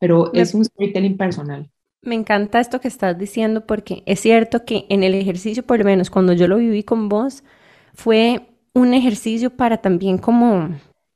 [0.00, 1.70] pero es un storytelling personal.
[2.02, 5.84] Me encanta esto que estás diciendo porque es cierto que en el ejercicio, por lo
[5.84, 7.44] menos cuando yo lo viví con vos,
[7.92, 10.70] fue un ejercicio para también como,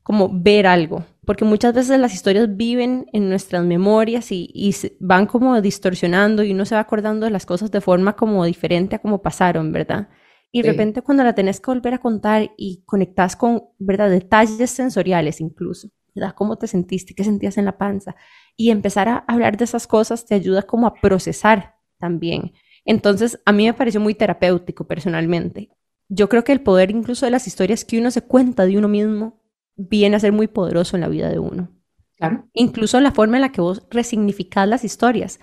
[0.05, 5.27] como ver algo, porque muchas veces las historias viven en nuestras memorias y, y van
[5.27, 9.01] como distorsionando y uno se va acordando de las cosas de forma como diferente a
[9.01, 10.09] como pasaron, ¿verdad?
[10.53, 14.09] Y de repente cuando la tenés que volver a contar y conectas con, ¿verdad?
[14.09, 16.33] Detalles sensoriales incluso, ¿verdad?
[16.37, 17.13] ¿Cómo te sentiste?
[17.13, 18.15] ¿Qué sentías en la panza?
[18.57, 22.53] y empezar a hablar de esas cosas te ayuda como a procesar también.
[22.85, 25.71] Entonces, a mí me pareció muy terapéutico personalmente.
[26.09, 28.89] Yo creo que el poder incluso de las historias que uno se cuenta de uno
[28.89, 29.43] mismo
[29.77, 31.69] viene a ser muy poderoso en la vida de uno.
[32.17, 32.47] Claro.
[32.53, 35.41] Incluso la forma en la que vos resignificás las historias.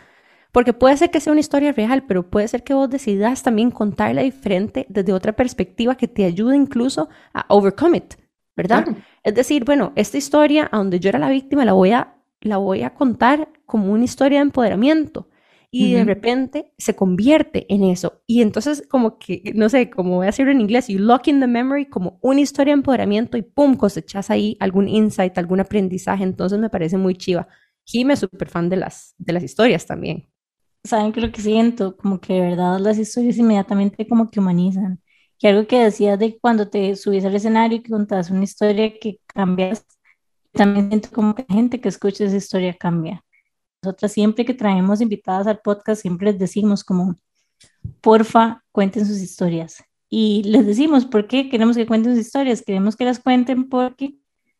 [0.51, 3.71] Porque puede ser que sea una historia real, pero puede ser que vos decidas también
[3.71, 8.15] contarla diferente desde otra perspectiva que te ayude incluso a overcome it,
[8.55, 8.85] ¿verdad?
[9.23, 12.57] Es decir, bueno, esta historia, a donde yo era la víctima, la voy a la
[12.57, 15.27] voy a contar como una historia de empoderamiento.
[15.73, 18.21] Y de repente se convierte en eso.
[18.27, 21.39] Y entonces como que, no sé, como voy a decirlo en inglés, you lock in
[21.39, 26.23] the memory como una historia de empoderamiento y pum, cosechas ahí algún insight, algún aprendizaje.
[26.23, 27.47] Entonces me parece muy chiva.
[27.85, 30.27] Jim es súper fan de las, de las historias también.
[30.83, 31.95] ¿Saben qué lo que siento?
[31.95, 35.01] Como que de verdad las historias inmediatamente como que humanizan.
[35.39, 38.93] Que algo que decías de cuando te subís al escenario y que contas una historia
[38.99, 39.85] que cambias
[40.53, 43.23] también siento como que la gente que escucha esa historia cambia.
[43.83, 47.15] Nosotras siempre que traemos invitadas al podcast, siempre les decimos como,
[48.01, 49.83] porfa, cuenten sus historias.
[50.09, 52.61] Y les decimos, ¿por qué queremos que cuenten sus historias?
[52.61, 54.15] Queremos que las cuenten porque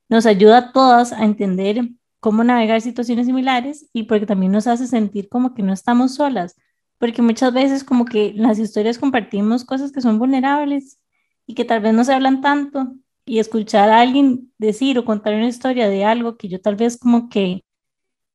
[0.10, 4.88] nos ayuda a todas a entender cómo navegar situaciones similares y porque también nos hace
[4.88, 6.56] sentir como que no estamos solas,
[6.98, 11.00] porque muchas veces como que las historias compartimos cosas que son vulnerables
[11.46, 12.94] y que tal vez no se hablan tanto
[13.26, 16.98] y escuchar a alguien decir o contar una historia de algo que yo tal vez
[16.98, 17.64] como que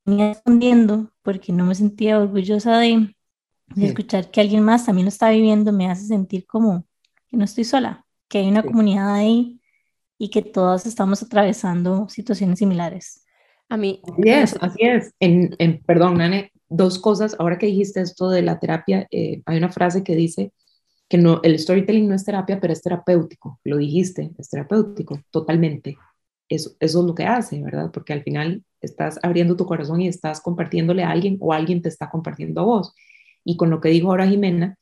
[0.06, 3.14] escondiendo porque no me sentía orgullosa de,
[3.76, 6.86] escuchar que alguien más también lo está viviendo me hace sentir como
[7.28, 9.60] que no estoy sola, que hay una comunidad ahí
[10.18, 13.24] y que todas estamos atravesando situaciones similares.
[13.68, 14.00] A mí.
[14.04, 15.12] Así es, así es.
[15.18, 17.34] En, en, perdón, Nane, dos cosas.
[17.38, 20.52] Ahora que dijiste esto de la terapia, eh, hay una frase que dice,
[21.08, 25.96] que no, el storytelling no es terapia, pero es terapéutico, lo dijiste, es terapéutico, totalmente.
[26.48, 27.90] Eso, eso es lo que hace, ¿verdad?
[27.92, 31.88] Porque al final estás abriendo tu corazón y estás compartiéndole a alguien o alguien te
[31.88, 32.94] está compartiendo a vos.
[33.44, 34.78] Y con lo que dijo ahora Jimena,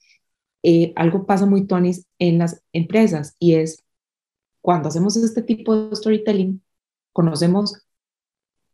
[0.62, 3.84] eh, algo pasa muy tonis en las empresas y es
[4.60, 6.62] cuando hacemos este tipo de storytelling,
[7.12, 7.86] conocemos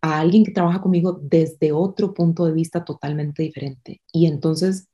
[0.01, 4.01] a alguien que trabaja conmigo desde otro punto de vista totalmente diferente.
[4.13, 4.89] Y entonces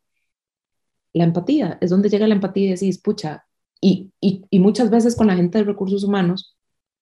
[1.13, 3.47] la empatía, es donde llega la empatía y decís, pucha,
[3.81, 6.56] y, y, muchas veces con la gente de recursos humanos,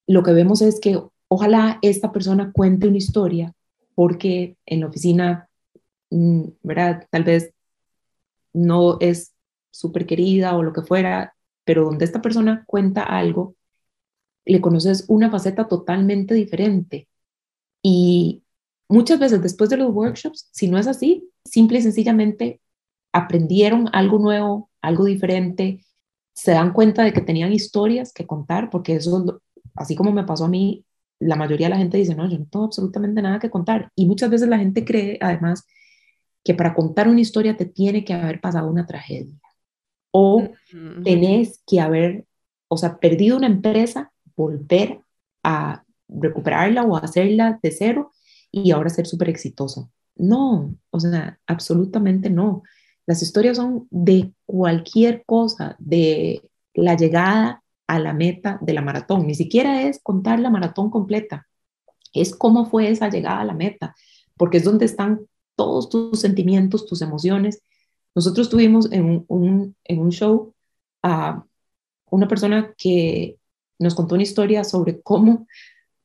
[0.07, 3.53] lo que vemos es que ojalá esta persona cuente una historia
[3.95, 5.49] porque en la oficina,
[6.11, 7.07] mm, ¿verdad?
[7.11, 7.53] Tal vez
[8.53, 9.35] no es
[9.71, 11.35] súper querida o lo que fuera,
[11.65, 13.57] pero donde esta persona cuenta algo,
[14.45, 17.09] le conoces una faceta totalmente diferente.
[17.83, 18.43] Y
[18.89, 22.61] muchas veces después de los workshops, si no es así, simple y sencillamente
[23.13, 25.85] aprendieron algo nuevo, algo diferente,
[26.35, 29.41] se dan cuenta de que tenían historias que contar, porque eso,
[29.75, 30.85] así como me pasó a mí,
[31.20, 33.91] la mayoría de la gente dice, no, yo no tengo absolutamente nada que contar.
[33.95, 35.66] Y muchas veces la gente cree, además,
[36.45, 39.41] que para contar una historia te tiene que haber pasado una tragedia
[40.11, 40.49] o
[41.03, 42.25] tenés que haber,
[42.68, 45.01] o sea, perdido una empresa, volver
[45.43, 48.12] a recuperarla o hacerla de cero
[48.53, 49.91] y ahora ser súper exitoso.
[50.14, 52.62] No, o sea, absolutamente no.
[53.07, 56.43] Las historias son de cualquier cosa, de
[56.75, 59.26] la llegada a la meta de la maratón.
[59.26, 61.47] Ni siquiera es contar la maratón completa,
[62.12, 63.95] es cómo fue esa llegada a la meta,
[64.37, 65.20] porque es donde están
[65.57, 67.62] todos tus sentimientos, tus emociones.
[68.14, 70.55] Nosotros tuvimos en un, en un show
[71.03, 71.45] a
[72.11, 73.39] una persona que
[73.78, 75.47] nos contó una historia sobre cómo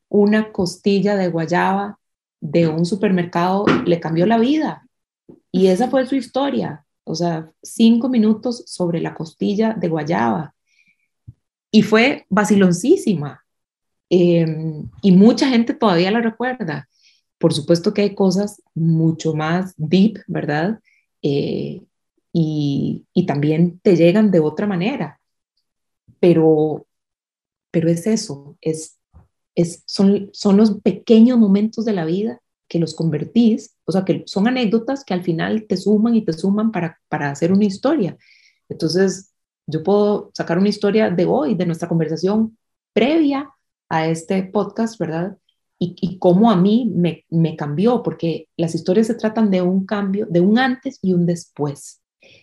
[0.09, 1.99] una costilla de guayaba
[2.41, 4.87] de un supermercado le cambió la vida.
[5.51, 6.85] Y esa fue su historia.
[7.03, 10.55] O sea, cinco minutos sobre la costilla de guayaba.
[11.71, 13.43] Y fue vaciloncísima.
[14.09, 16.89] Em, y mucha gente todavía la recuerda.
[17.37, 20.79] Por supuesto que hay cosas mucho más deep, ¿verdad?
[21.21, 21.81] Eh,
[22.33, 25.19] y, y, también te llegan de otra manera.
[26.19, 26.85] Pero,
[27.71, 28.99] pero es eso, es,
[29.55, 34.23] es, son, son los pequeños momentos de la vida que los convertís, o sea, que
[34.25, 38.17] son anécdotas que al final te suman y te suman para, para hacer una historia.
[38.69, 39.33] Entonces,
[39.69, 42.57] yo puedo sacar una historia de hoy, de nuestra conversación
[42.93, 43.49] previa
[43.89, 45.37] a este podcast, ¿verdad?
[45.79, 50.27] y, cómo a mí me, me, cambió, porque las historias se tratan de un cambio,
[50.29, 52.01] de un antes y un después.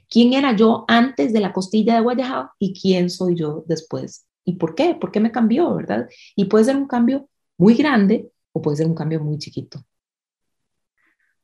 [0.08, 4.26] ¿Quién era yo antes de la costilla de Guayajá y quién soy yo después?
[4.44, 4.94] ¿Y por qué?
[4.94, 6.08] ¿Por qué me cambió, verdad?
[6.34, 9.84] Y puede ser un cambio muy grande o puede ser un cambio muy chiquito.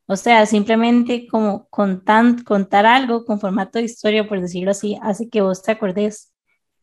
[0.06, 5.40] O sea, simplemente como contar, algo con formato de historia, por decirlo así, hace que
[5.40, 6.32] vos te acordes.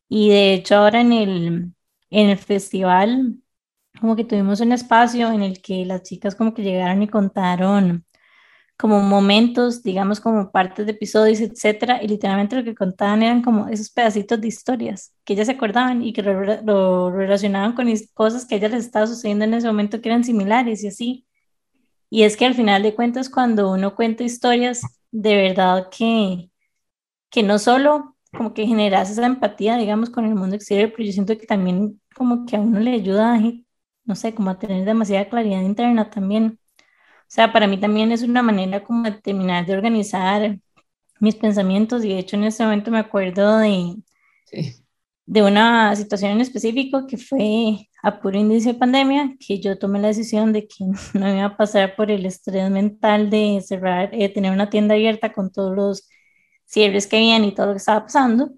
[0.10, 1.74] Y de hecho ahora en el,
[2.10, 3.38] en el festival
[4.00, 8.06] como que tuvimos un espacio en el que las chicas como que llegaron y contaron
[8.78, 13.68] como momentos, digamos como partes de episodios, etcétera, y literalmente lo que contaban eran como
[13.68, 18.56] esos pedacitos de historias que ellas se acordaban y que lo, relacionaban con cosas que
[18.56, 21.28] a ellas les estaba sucediendo en ese momento que eran similares y así.
[22.10, 24.82] Y es que al final de cuentas cuando uno cuenta historias,
[25.12, 26.52] de verdad que,
[27.30, 31.14] que no solo como que generas esa empatía, digamos, con el mundo exterior, pero yo
[31.14, 33.40] siento que también como que a uno le ayuda
[34.06, 36.60] no sé, como a tener demasiada claridad interna también.
[37.22, 40.60] O sea, para mí también es una manera como de terminar de organizar
[41.20, 43.98] mis pensamientos y de hecho en este momento me acuerdo de,
[45.30, 50.00] de una situación en específico que fue a puro inicio de pandemia, que yo tomé
[50.00, 54.30] la decisión de que no iba a pasar por el estrés mental de cerrar, eh,
[54.30, 56.10] tener una tienda abierta con todos los
[56.66, 58.54] cierres que habían y todo lo que estaba pasando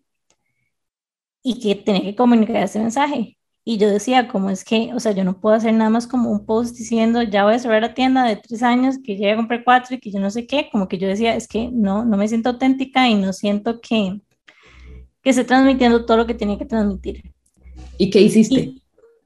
[1.44, 3.38] y que tenía que comunicar ese mensaje.
[3.64, 6.32] Y yo decía, como es que, o sea, yo no puedo hacer nada más como
[6.32, 9.64] un post diciendo, ya voy a cerrar la tienda de tres años, que ya compré
[9.64, 12.18] cuatro y que yo no sé qué, como que yo decía, es que no, no
[12.18, 14.22] me siento auténtica y no siento que,
[15.22, 17.34] que esté transmitiendo todo lo que tenía que transmitir.
[17.98, 18.74] ¿Y qué hiciste?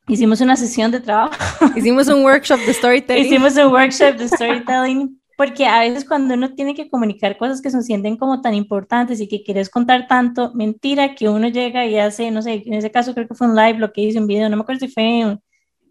[0.08, 1.34] hicimos una sesión de trabajo.
[1.76, 3.26] Hicimos un workshop de storytelling.
[3.26, 7.70] Hicimos un workshop de storytelling porque a veces cuando uno tiene que comunicar cosas que
[7.70, 11.98] se sienten como tan importantes y que quieres contar tanto, mentira que uno llega y
[11.98, 14.28] hace, no sé, en ese caso creo que fue un live lo que hice, un
[14.28, 15.38] video, no me acuerdo si fue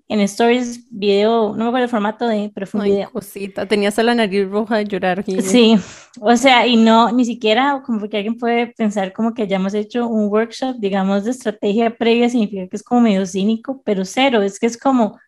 [0.09, 3.11] en, stories, video, no me acuerdo el formato de, pero fue un video.
[3.11, 5.25] Cosita, tenías la nariz roja de llorar.
[5.43, 5.77] Sí,
[6.21, 10.07] o sea, y no, ni siquiera como que alguien puede pensar como que hayamos hecho
[10.07, 14.59] un workshop, digamos, de estrategia previa, significa que es como medio cínico, pero cero, es
[14.59, 15.19] que es como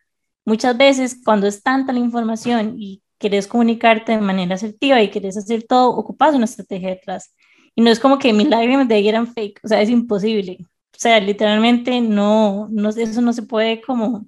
[0.45, 5.37] muchas veces cuando es tanta la información y querés comunicarte de manera asertiva y querés
[5.37, 7.35] hacer todo, ocupas una estrategia detrás.
[7.74, 10.59] Y no es como que mis lágrimas de ahí eran fake, o sea, es imposible.
[10.61, 14.27] O sea, literalmente no, no eso no se puede como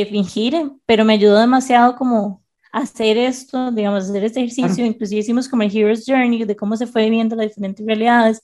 [0.00, 2.42] eh, fingir, pero me ayudó demasiado como
[2.72, 4.84] hacer esto, digamos, hacer este ejercicio.
[4.84, 8.42] Inclusive hicimos como el Hero's Journey de cómo se fue viviendo las diferentes realidades,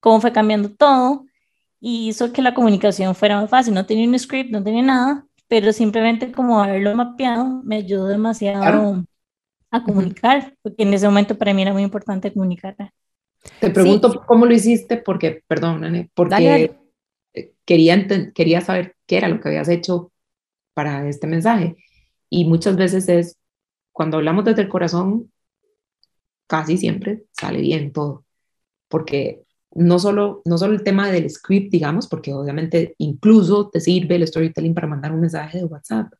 [0.00, 1.24] cómo fue cambiando todo
[1.80, 3.74] y hizo que la comunicación fuera más fácil.
[3.74, 9.04] No tenía un script, no tenía nada, pero simplemente como haberlo mapeado me ayudó demasiado
[9.70, 12.76] a comunicar, porque en ese momento para mí era muy importante comunicar.
[13.60, 16.70] Te pregunto cómo lo hiciste porque, perdón, porque
[17.66, 20.12] Quería, quería saber qué era lo que habías hecho
[20.76, 21.76] para este mensaje.
[22.28, 23.38] Y muchas veces es,
[23.92, 25.32] cuando hablamos desde el corazón,
[26.46, 28.26] casi siempre sale bien todo,
[28.88, 34.16] porque no solo, no solo el tema del script, digamos, porque obviamente incluso te sirve
[34.16, 36.12] el storytelling para mandar un mensaje de WhatsApp.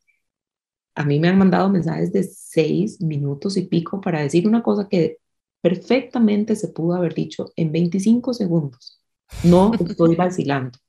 [0.95, 4.87] A mí me han mandado mensajes de seis minutos y pico para decir una cosa
[4.89, 5.17] que
[5.61, 8.99] perfectamente se pudo haber dicho en 25 segundos.
[9.43, 10.79] No estoy vacilando.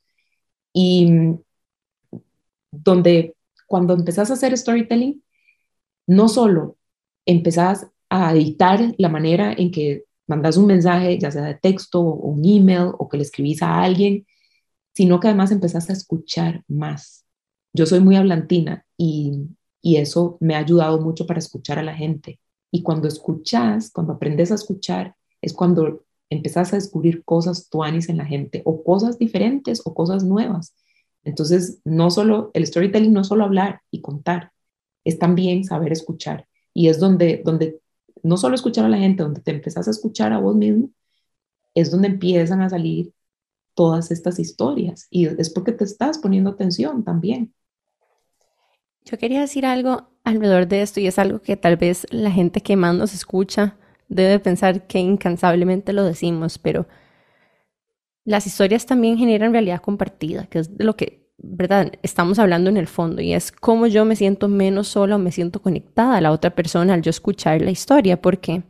[0.73, 1.37] Y
[2.71, 3.35] donde
[3.69, 5.23] cuando empezás a hacer storytelling,
[6.09, 6.77] no solo
[7.27, 12.29] empezás a editar la manera en que mandas un mensaje, ya sea de texto o
[12.31, 14.27] un email o que le escribís a alguien,
[14.95, 17.27] sino que además empezás a escuchar más.
[17.73, 19.49] Yo soy muy hablantina y,
[19.83, 22.41] y eso me ha ayudado mucho para escuchar a la gente.
[22.71, 28.17] Y cuando escuchas, cuando aprendes a escuchar, es cuando empezás a descubrir cosas tuanis en
[28.17, 30.75] la gente o cosas diferentes o cosas nuevas.
[31.25, 34.53] Entonces, no solo el storytelling no solo hablar y contar,
[35.05, 36.47] es también saber escuchar.
[36.73, 37.81] Y es donde, donde
[38.23, 40.91] no solo escuchar a la gente, donde te empezás a escuchar a vos mismo,
[41.75, 43.13] es donde empiezan a salir
[43.75, 45.07] todas estas historias.
[45.11, 47.55] Y es porque te estás poniendo atención también.
[49.05, 52.61] Yo quería decir algo alrededor de esto y es algo que tal vez la gente
[52.61, 53.77] que más nos escucha
[54.09, 56.87] debe pensar que incansablemente lo decimos, pero
[58.29, 61.93] las historias también generan realidad compartida, que es de lo que, ¿verdad?
[62.03, 65.33] Estamos hablando en el fondo y es cómo yo me siento menos sola o me
[65.33, 68.65] siento conectada a la otra persona al yo escuchar la historia, porque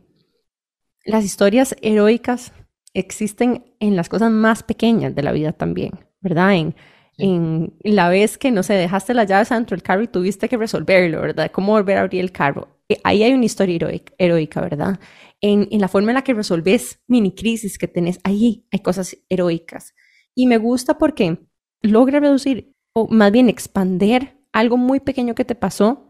[1.03, 2.53] las historias heroicas
[2.93, 5.91] existen en las cosas más pequeñas de la vida también,
[6.21, 6.53] ¿verdad?
[6.55, 6.75] En,
[7.17, 10.55] en la vez que, no sé, dejaste las llaves dentro del carro y tuviste que
[10.55, 11.51] resolverlo, ¿verdad?
[11.51, 12.69] ¿Cómo volver a abrir el carro?
[12.87, 14.99] Eh, ahí hay una historia heroica, heroica ¿verdad?
[15.41, 19.17] En, en, la forma en la que resolves mini crisis que tenés, ahí hay cosas
[19.29, 19.93] heroicas.
[20.35, 21.39] Y me gusta porque
[21.81, 26.09] logra reducir, o más bien expander algo muy pequeño que te pasó,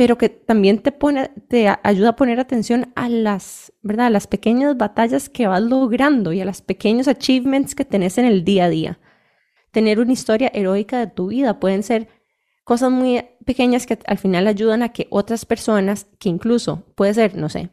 [0.00, 4.06] pero que también te, pone, te ayuda a poner atención a las, ¿verdad?
[4.06, 8.24] A las pequeñas batallas que vas logrando y a los pequeños achievements que tenés en
[8.24, 8.98] el día a día.
[9.72, 12.08] Tener una historia heroica de tu vida pueden ser
[12.64, 17.36] cosas muy pequeñas que al final ayudan a que otras personas, que incluso puede ser,
[17.36, 17.68] no sé,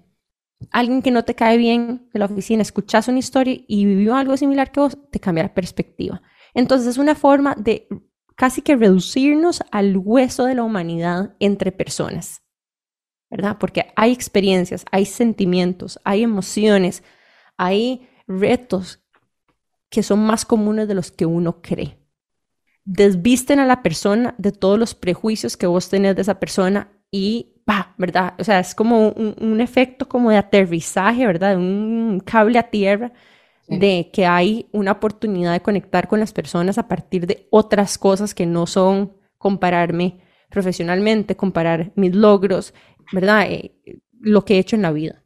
[0.71, 4.37] alguien que no te cae bien de la oficina, escuchas una historia y vivió algo
[4.37, 6.21] similar que vos, te cambia la perspectiva.
[6.53, 7.87] Entonces es una forma de
[8.35, 12.41] casi que reducirnos al hueso de la humanidad entre personas,
[13.29, 13.57] ¿verdad?
[13.59, 17.03] Porque hay experiencias, hay sentimientos, hay emociones,
[17.57, 19.03] hay retos
[19.89, 21.97] que son más comunes de los que uno cree
[22.87, 27.53] desvisten a la persona de todos los prejuicios que vos tenés de esa persona y
[27.69, 28.33] va, ¿verdad?
[28.39, 31.57] O sea, es como un, efecto como de aterrizaje, ¿verdad?
[31.57, 33.13] Un cable a tierra
[33.67, 38.33] de que hay una oportunidad de conectar con las personas a partir de otras cosas
[38.33, 42.73] que no son compararme profesionalmente, comparar mis logros,
[43.11, 43.47] ¿verdad?
[43.51, 43.75] Eh,
[44.19, 45.23] lo que he hecho en la vida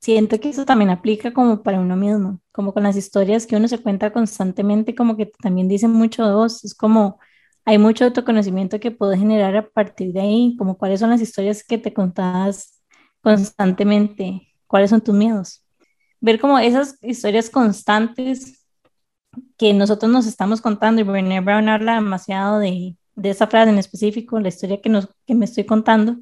[0.00, 3.68] siento que eso también aplica como para uno mismo, como con las historias que uno
[3.68, 7.20] se cuenta constantemente, como que también dicen mucho de vos, es como
[7.64, 11.62] hay mucho autoconocimiento que puedes generar a partir de ahí, como cuáles son las historias
[11.62, 12.82] que te contabas
[13.22, 15.64] constantemente, cuáles son tus miedos.
[16.20, 18.66] Ver como esas historias constantes
[19.56, 23.78] que nosotros nos estamos contando, y Brené Brown habla demasiado de, de esa frase en
[23.78, 26.16] específico, la historia que, me estoy contando,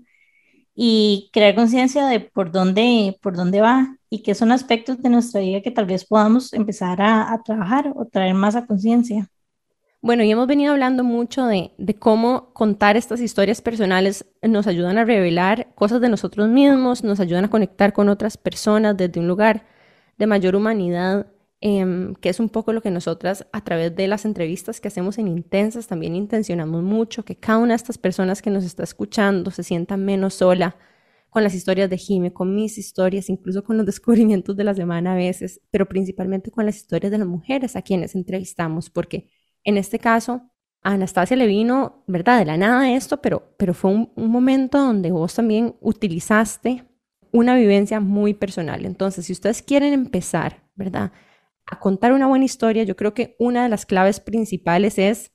[0.75, 5.41] y crear conciencia de por dónde, por dónde va y qué son aspectos de nuestra
[5.41, 9.29] vida que tal vez podamos empezar a, a trabajar o traer más a conciencia.
[10.01, 15.05] Bueno, y hemos venido hablando mucho de, cómo contar estas historias personales nos ayudan a
[15.05, 19.67] revelar cosas de nosotros mismos, nos ayudan a conectar con otras personas desde un lugar
[20.17, 21.27] de mayor humanidad
[21.61, 25.19] Em, que es un poco lo que nosotras a través de las entrevistas que hacemos
[25.19, 29.51] en Intensas también intencionamos mucho, que cada una de estas personas que nos está escuchando
[29.51, 30.77] se sienta menos sola
[31.31, 35.15] con las historias de Jime, con mis historias, incluso con los descubrimientos de la semana
[35.15, 39.29] a veces, pero principalmente con las historias de las mujeres a quienes entrevistamos, porque
[39.69, 40.43] en este caso
[40.83, 42.39] a Anastasia le vino, ¿verdad?
[42.39, 46.85] De la nada esto, pero, pero fue un, un momento donde vos también utilizaste
[47.33, 48.87] una vivencia muy personal.
[48.87, 51.13] Entonces, si ustedes quieren empezar, ¿verdad?
[51.71, 55.33] a contar una buena historia, yo creo que una de las claves principales es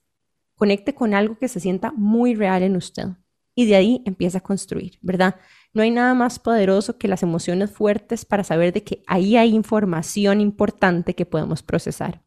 [0.55, 3.09] conecte con algo que se sienta muy real en usted
[3.55, 5.35] y de ahí empieza a construir, ¿verdad?
[5.73, 9.53] No hay nada más poderoso que las emociones fuertes para saber de que ahí hay
[9.53, 12.23] información importante que podemos procesar.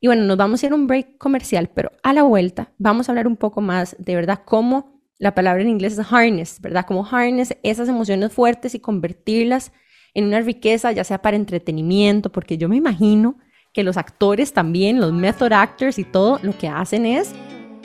[0.00, 3.08] Y bueno, nos vamos a ir a un break comercial, pero a la vuelta vamos
[3.08, 6.86] a hablar un poco más de verdad cómo la palabra en inglés es harness, ¿verdad?
[6.88, 9.72] Cómo harness esas emociones fuertes y convertirlas
[10.14, 13.36] en una riqueza, ya sea para entretenimiento, porque yo me imagino
[13.74, 17.34] que los actores también, los method actors y todo, lo que hacen es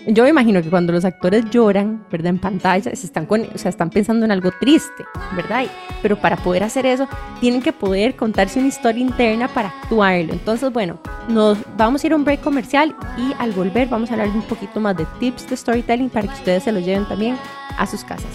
[0.08, 2.28] yo me imagino que cuando los actores lloran, ¿verdad?
[2.28, 5.04] En pantalla, se están, con, o sea, están pensando en algo triste,
[5.36, 5.66] ¿verdad?
[6.02, 7.08] Pero para poder hacer eso,
[7.40, 10.34] tienen que poder contarse una historia interna para actuarlo.
[10.34, 14.14] Entonces, bueno, nos vamos a ir a un break comercial y al volver vamos a
[14.14, 17.38] hablar un poquito más de tips de storytelling para que ustedes se lo lleven también
[17.78, 18.30] a sus casas.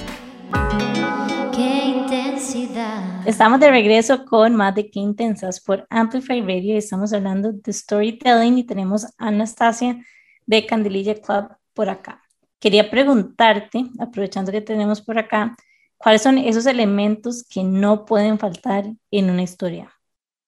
[1.55, 3.27] Qué intensidad.
[3.27, 6.77] Estamos de regreso con más de Qué Intensas por Amplify Radio.
[6.77, 9.99] Estamos hablando de storytelling y tenemos a Anastasia
[10.47, 12.23] de Candelilla Club por acá.
[12.59, 15.57] Quería preguntarte, aprovechando que tenemos por acá,
[15.97, 19.91] ¿cuáles son esos elementos que no pueden faltar en una historia?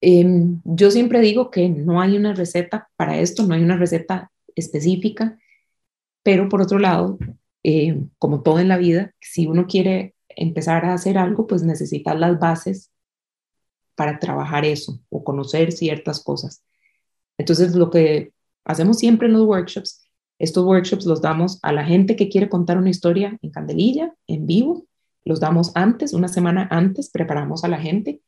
[0.01, 4.31] Em, yo siempre digo que no hay una receta para esto, no hay una receta
[4.55, 5.39] específica,
[6.23, 7.19] pero por otro lado,
[7.63, 12.15] em, como todo en la vida, si uno quiere empezar a hacer algo, pues necesita
[12.15, 12.91] las bases
[13.95, 16.65] para trabajar eso o conocer ciertas cosas.
[17.39, 18.33] Entonces, lo que
[18.65, 20.02] hacemos siempre en los workshops
[20.43, 24.45] estos workshops los damos a la gente que quiere contar una historia en Candelilla, en
[24.45, 24.89] vivo.
[25.25, 28.21] Los damos antes, una semana antes, preparamos a la gente.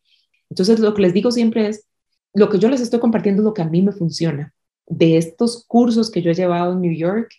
[0.49, 1.89] Entonces, lo que les digo siempre es,
[2.33, 4.55] lo que yo les estoy compartiendo es lo que a mí me funciona.
[4.87, 7.33] De estos cursos que yo he llevado en New York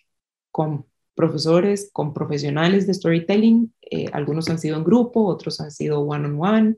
[0.52, 6.00] con profesores, con profesionales de storytelling, eh, algunos han sido en grupo, otros han sido
[6.00, 6.76] one-on-one.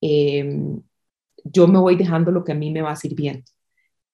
[0.00, 0.80] Em,
[1.44, 3.44] yo me voy dejando lo que a mí me va sirviendo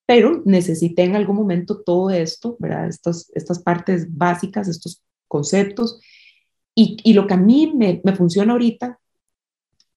[0.07, 2.89] pero necesité en algún momento todo esto, ¿verdad?
[2.89, 6.01] Estas, estas partes básicas, estos conceptos.
[6.75, 8.99] Y, y lo que a mí me, me, funciona ahorita,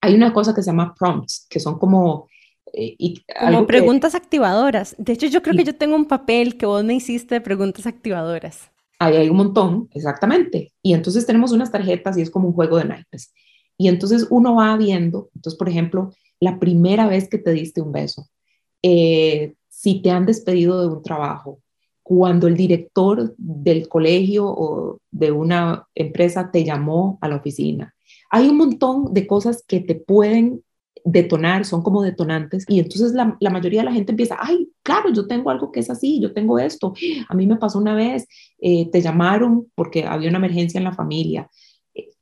[0.02, 2.28] hay una cosa que se llama prompts, que son como...
[2.74, 4.96] Eh, como preguntas activadoras.
[4.98, 7.88] De hecho, yo creo que yo tengo un papel que vos me hiciste de preguntas
[7.88, 8.72] activadoras.
[9.00, 10.74] Ahí hay un montón, exactamente.
[10.82, 13.34] Y entonces tenemos unas tarjetas y es como un juego de naipes.
[13.78, 17.92] Y entonces uno va viendo, entonces, por ejemplo, la primera vez que te diste un
[17.92, 18.28] beso,
[18.82, 19.56] eh,
[19.86, 21.60] si te han despedido de un trabajo,
[22.02, 27.94] cuando el director del colegio o de una empresa te llamó a la oficina.
[28.32, 30.64] Hay un montón de cosas que te pueden
[31.04, 35.28] detonar, son como detonantes, y entonces la, mayoría de la gente empieza, ay, claro, yo
[35.28, 36.96] tengo algo que es así, yo tengo esto,
[37.28, 38.28] a mí me pasó una vez,
[38.58, 41.48] eh, te llamaron porque había una emergencia en la familia,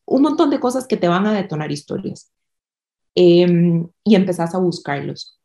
[0.04, 2.30] un montón de cosas que te van a detonar historias.
[3.16, 5.40] Em, y empezás a buscarlos.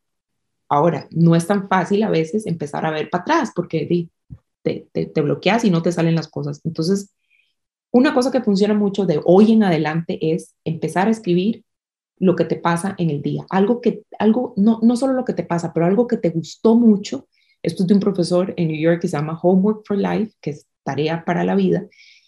[0.69, 4.09] Ahora, no es tan fácil a veces empezar a ver para atrás porque
[4.63, 6.61] te, te, bloqueas y no te salen las cosas.
[6.65, 7.15] Entonces,
[7.91, 11.65] una cosa que funciona mucho de hoy en adelante es empezar a escribir
[12.19, 13.47] lo que te pasa en el día.
[13.49, 16.75] Algo que, algo, no, no solo lo que te pasa, pero algo que te gustó
[16.75, 17.29] mucho.
[17.63, 20.51] Esto es de un profesor en New York que se llama Homework for Life, que
[20.51, 21.87] es tarea para la vida,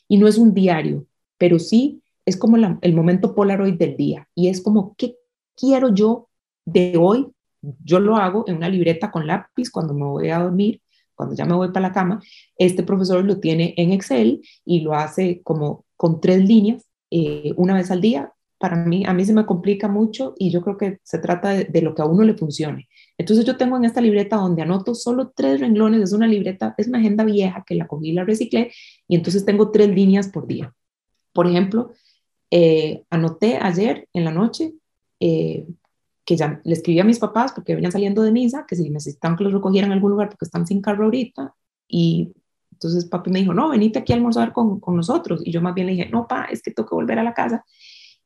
[0.08, 1.06] y no es un diario,
[1.38, 4.28] pero sí es como el momento Polaroid del día.
[4.34, 5.16] Y es como, ¿qué
[5.56, 6.28] quiero yo
[6.64, 7.26] de hoy
[7.62, 10.80] yo lo hago en una libreta con lápiz cuando me voy a dormir,
[11.14, 12.20] cuando ya me voy para la cama.
[12.56, 17.74] Este profesor lo tiene en Excel y lo hace como con tres líneas, eh, una
[17.74, 18.32] vez al día.
[18.58, 21.80] Para mí, a mí se me complica mucho y yo creo que se trata de,
[21.80, 22.88] lo que a uno le funcione.
[23.16, 26.88] Entonces yo tengo en esta libreta donde anoto solo tres renglones, es una libreta, es
[26.88, 28.70] una agenda vieja que la cogí y la reciclé
[29.08, 30.74] y entonces tengo tres líneas por día.
[31.32, 31.92] Por ejemplo,
[32.50, 34.74] eh, anoté ayer en la noche
[35.20, 35.66] eh,
[36.30, 39.36] que ya le escribí a mis papás porque venían saliendo de misa, que si necesitan
[39.36, 41.56] que los recogieran en algún lugar porque están sin carro ahorita.
[41.88, 42.32] Y
[42.70, 45.42] entonces papi me dijo, no, venite aquí a almorzar con, con nosotros.
[45.44, 47.34] Y yo más bien le dije, no, pa, es que tengo que volver a la
[47.34, 47.64] casa.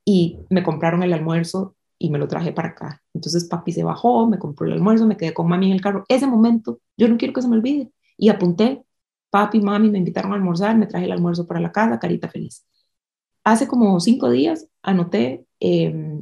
[0.05, 3.03] Y me compraron el almuerzo y me lo traje para acá.
[3.15, 6.05] Entonces papi se bajó, me compró el almuerzo, me quedé con mami en el carro.
[6.11, 7.91] Ese momento, yo no quiero que se me olvide.
[8.19, 8.85] Y apunté,
[9.31, 12.67] papi, mami me invitaron a almorzar, me traje el almuerzo para la casa, carita feliz.
[13.45, 16.21] Hace como cinco días anoté eh,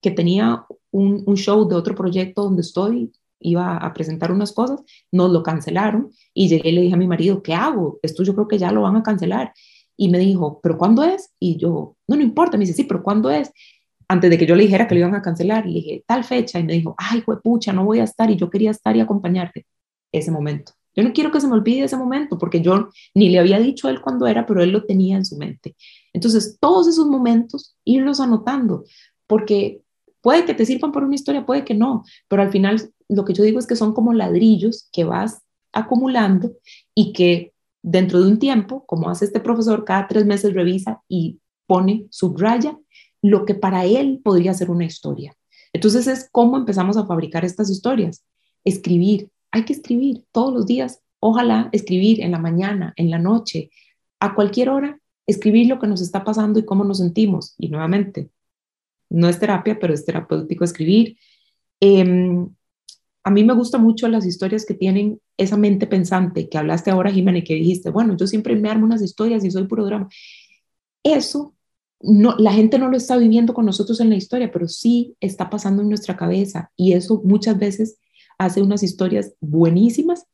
[0.00, 4.80] que tenía un, show de otro proyecto donde estoy, iba a presentar unas cosas,
[5.12, 7.98] nos lo cancelaron y llegué y le dije a mi marido, ¿qué hago?
[8.02, 9.52] Esto yo creo que ya lo van a cancelar.
[9.96, 11.32] Y me dijo, ¿pero cuándo es?
[11.40, 12.56] Y yo, no, no importa.
[12.56, 13.50] Me dice, sí, pero ¿cuándo es?
[14.08, 16.58] Antes de que yo le dijera que lo iban a cancelar, le dije, tal fecha.
[16.60, 18.30] Y me dijo, ay, pucha, no voy a estar.
[18.30, 19.66] Y yo quería estar y acompañarte
[20.12, 20.72] ese momento.
[20.94, 23.86] Yo no quiero que se me olvide ese momento, porque yo ni le había dicho
[23.86, 25.76] a él cuándo era, pero él lo tenía en su mente.
[26.12, 28.84] Entonces, todos esos momentos, irlos anotando,
[29.28, 29.82] porque
[30.20, 33.34] Puede que te sirvan por una historia, puede que no, pero al final lo que
[33.34, 35.42] yo digo es que son como ladrillos que vas
[35.72, 36.52] acumulando
[36.94, 37.52] y que
[37.82, 42.78] dentro de un tiempo, como hace este profesor, cada tres meses revisa y pone, subraya
[43.22, 45.34] lo que para él podría ser una historia.
[45.72, 48.24] Entonces es cómo empezamos a fabricar estas historias.
[48.64, 51.02] Escribir, hay que escribir todos los días.
[51.20, 53.70] Ojalá escribir en la mañana, en la noche,
[54.20, 57.54] a cualquier hora, escribir lo que nos está pasando y cómo nos sentimos.
[57.58, 58.30] Y nuevamente,
[59.10, 61.16] no es terapia, pero es terapéutico escribir.
[61.80, 62.48] Em,
[63.24, 67.10] a mí me gustan mucho las historias que tienen esa mente pensante que hablaste ahora,
[67.12, 70.08] Jimena, que dijiste, bueno, yo siempre me armo unas historias y soy puro drama.
[71.02, 71.54] Eso,
[72.00, 75.50] no, la gente no lo está viviendo con nosotros en la historia, pero sí está
[75.50, 77.98] pasando en nuestra cabeza y eso muchas veces
[78.38, 80.26] hace unas historias buenísimas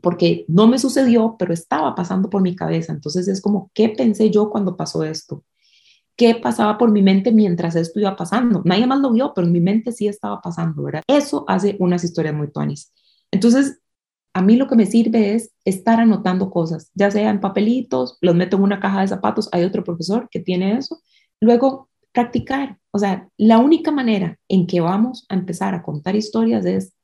[0.00, 2.92] porque no me sucedió, pero estaba pasando por mi cabeza.
[2.92, 5.44] Entonces es como, ¿qué pensé yo cuando pasó esto?
[6.16, 8.62] ¿Qué pasaba por mi mente mientras esto iba pasando?
[8.64, 11.02] Nadie más lo vio, pero en mi mente sí estaba pasando, ¿verdad?
[11.08, 12.92] Eso hace unas historias muy tuanis.
[13.32, 13.80] Entonces,
[14.32, 18.34] a mí lo que me sirve es estar anotando cosas, ya sea en papelitos, los
[18.34, 21.00] meto en una caja de zapatos, hay otro profesor que tiene eso.
[21.40, 22.78] Luego, practicar.
[22.92, 26.94] O sea, la única manera en que vamos a empezar a contar historias es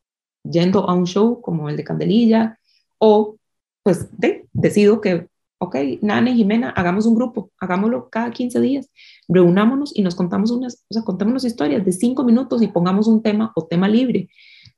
[0.44, 2.58] yendo a un show como el de Candelilla,
[2.98, 3.36] o
[3.82, 4.08] pues
[4.52, 5.28] decido que,
[5.62, 8.88] ok, Nana y Jimena, hagamos un grupo, hagámoslo cada 15 días,
[9.28, 13.22] reunámonos y nos contamos unas, o sea, contamos historias de cinco minutos y pongamos un
[13.22, 14.28] tema o tema libre.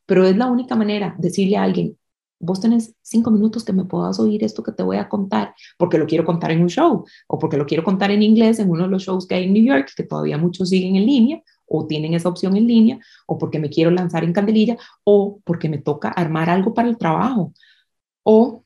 [0.06, 1.96] Pero es la única manera decirle a alguien,
[2.40, 5.98] vos tenés cinco minutos que me puedas oír esto que te voy a contar, porque
[5.98, 8.82] lo quiero contar en un show, o porque lo quiero contar en inglés en uno
[8.84, 11.86] de los shows que hay en New York, que todavía muchos siguen en línea, o
[11.86, 15.78] tienen esa opción en línea, o porque me quiero lanzar en Candelilla, o porque me
[15.78, 17.52] toca armar algo para el trabajo,
[18.24, 18.64] o,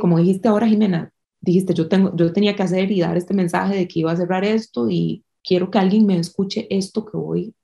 [0.00, 3.76] como dijiste ahora, Jimena, dijiste, yo, tengo, yo tenía que hacer y dar este mensaje
[3.76, 7.54] de que iba a cerrar esto y quiero que alguien me escuche esto que voy,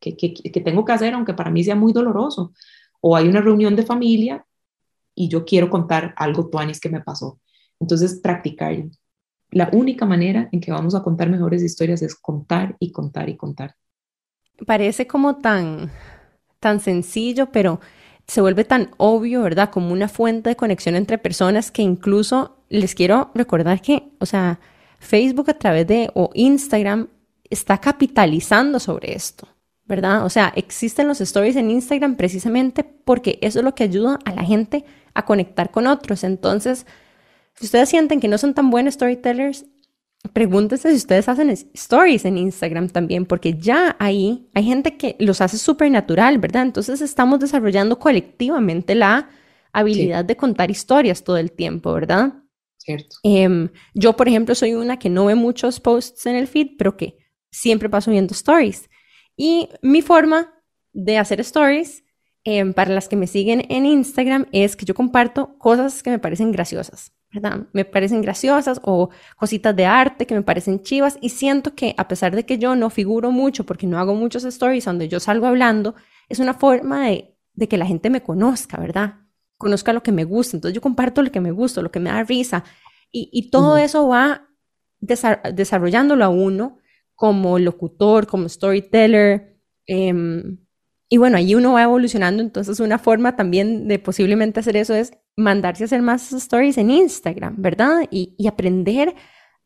[0.00, 2.52] que, que, que tengo que hacer, aunque para mí sea muy doloroso.
[3.00, 4.44] O hay una reunión de familia
[5.14, 7.40] y yo quiero contar algo tuanis que me pasó.
[7.80, 8.76] Entonces, practicar.
[9.50, 13.36] La única manera en que vamos a contar mejores historias es contar y contar y
[13.36, 13.74] contar.
[14.66, 15.90] Parece como tan,
[16.60, 17.80] tan sencillo, pero
[18.28, 19.70] se vuelve tan obvio, ¿verdad?
[19.70, 24.60] Como una fuente de conexión entre personas que incluso les quiero recordar que, o sea,
[24.98, 27.08] Facebook a través de o Instagram
[27.48, 29.48] está capitalizando sobre esto,
[29.86, 30.26] ¿verdad?
[30.26, 34.34] O sea, existen los stories en Instagram precisamente porque eso es lo que ayuda a
[34.34, 36.22] la gente a conectar con otros.
[36.22, 36.84] Entonces,
[37.54, 39.64] si ustedes sienten que no son tan buenos storytellers,
[40.32, 45.40] pregúntense si ustedes hacen stories en Instagram también, porque ya ahí hay gente que los
[45.40, 46.62] hace súper natural, ¿verdad?
[46.62, 49.30] Entonces estamos desarrollando colectivamente la
[49.72, 52.34] habilidad de contar historias todo el tiempo, ¿verdad?
[52.78, 53.16] Cierto.
[53.22, 56.96] Em, yo, por ejemplo, soy una que no ve muchos posts en el feed, pero
[56.96, 57.18] que
[57.50, 58.88] siempre paso viendo stories.
[59.36, 60.52] Y mi forma
[60.92, 62.04] de hacer stories
[62.44, 66.18] em, para las que me siguen en Instagram es que yo comparto cosas que me
[66.18, 67.12] parecen graciosas.
[67.32, 67.66] ¿Verdad?
[67.72, 72.08] Me parecen graciosas o cositas de arte que me parecen chivas y siento que a
[72.08, 75.46] pesar de que yo no figuro mucho porque no hago muchos stories donde yo salgo
[75.46, 75.94] hablando,
[76.28, 77.34] es una forma de,
[77.68, 79.16] que la gente me conozca, ¿verdad?
[79.58, 80.56] Conozca lo que me gusta.
[80.56, 82.64] Entonces yo comparto lo que me gusta, lo que me da risa
[83.10, 84.48] y, todo eso va
[85.00, 86.78] desarrollándolo a uno
[87.14, 89.58] como locutor, como storyteller.
[89.86, 90.58] Em,
[91.08, 95.12] y bueno, ahí uno va evolucionando, entonces una forma también de posiblemente hacer eso es
[95.38, 98.02] mandarse a hacer más stories en Instagram, ¿verdad?
[98.10, 99.14] Y, aprender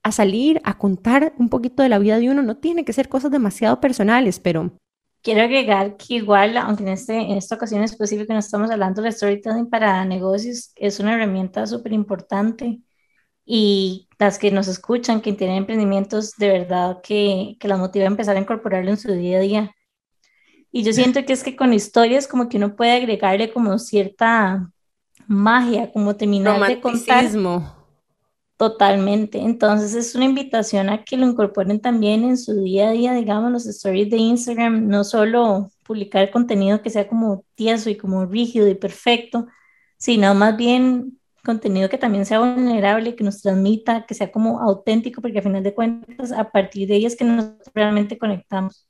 [0.02, 2.42] a salir, a contar un poquito de la vida de uno.
[2.42, 4.76] No tiene que ser cosas demasiado personales, pero...
[5.22, 9.12] Quiero agregar que igual, aunque en, este, en esta ocasión específica no estamos hablando de
[9.12, 12.80] storytelling para negocios, es una herramienta súper importante
[13.44, 18.08] y las que nos escuchan, que tienen emprendimientos, de verdad que, que las motiva a
[18.08, 19.74] empezar a incorporarlo en su día a día.
[20.72, 24.72] Y yo siento que es que con historias como que uno puede agregarle como cierta
[25.26, 27.26] magia, como terminar de contar.
[28.56, 29.38] Totalmente.
[29.38, 33.50] Entonces es una invitación a que lo incorporen también en su día a día, digamos,
[33.50, 38.68] los stories de Instagram, no solo publicar contenido que sea como tieso y como rígido
[38.68, 39.48] y perfecto,
[39.98, 45.20] sino más bien contenido que también sea vulnerable, que nos transmita, que sea como auténtico,
[45.20, 48.86] porque a final de cuentas, a partir de ellas que nos realmente conectamos.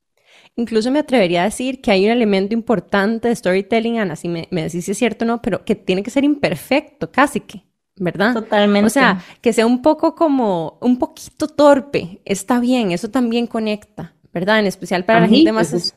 [0.56, 4.48] Incluso me atrevería a decir que hay un elemento importante de storytelling, Ana, si me,
[4.50, 7.64] me decís si es cierto o no, pero que tiene que ser imperfecto, casi que,
[7.96, 8.34] ¿verdad?
[8.34, 8.86] Totalmente.
[8.86, 14.14] O sea, que sea un poco como, un poquito torpe, está bien, eso también conecta,
[14.32, 14.58] ¿verdad?
[14.58, 15.94] En especial para la gente más...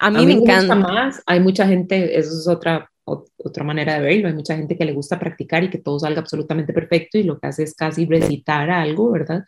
[0.00, 0.76] A mí, me, encanta.
[0.76, 4.84] más, hay mucha gente, eso es otra, otra manera de verlo, hay mucha gente que
[4.84, 8.06] le gusta practicar y que todo salga absolutamente perfecto y lo que hace es casi
[8.06, 9.44] recitar algo, ¿verdad?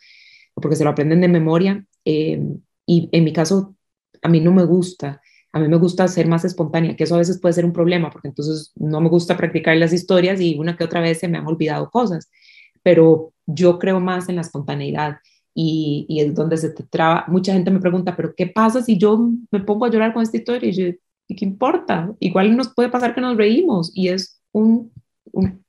[0.54, 1.84] Porque se lo aprenden de memoria.
[2.04, 2.42] Eh,
[2.84, 3.76] y en mi caso,
[4.22, 5.20] a mí no me gusta.
[5.52, 8.10] A mí me gusta ser más espontánea, que eso a veces puede ser un problema,
[8.10, 11.38] porque entonces no me gusta practicar las historias y una que otra vez se me
[11.38, 12.30] han olvidado cosas.
[12.82, 15.16] Pero yo creo más en la espontaneidad
[15.54, 17.24] y, y es donde se te traba.
[17.28, 20.36] Mucha gente me pregunta, pero ¿qué pasa si yo me pongo a llorar con esta
[20.36, 20.68] historia?
[20.68, 20.86] Y yo,
[21.26, 22.14] ¿y qué importa?
[22.20, 24.92] Igual nos puede pasar que nos reímos y es un,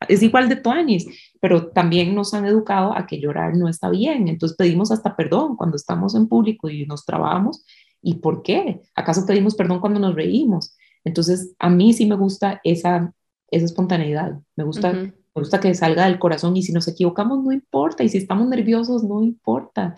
[0.08, 1.08] es igual de tuanis,
[1.40, 4.28] pero también nos han educado a que llorar no está bien.
[4.28, 7.64] Entonces pedimos hasta perdón cuando estamos en público y nos trabamos
[8.02, 8.82] ¿Y por qué?
[8.96, 10.76] ¿Acaso pedimos perdón cuando nos reímos?
[11.04, 13.14] Entonces, a mí sí me gusta esa,
[13.50, 17.52] esa espontaneidad, me gusta, me gusta que salga del corazón y si nos equivocamos no
[17.52, 19.96] importa y si estamos nerviosos no importa,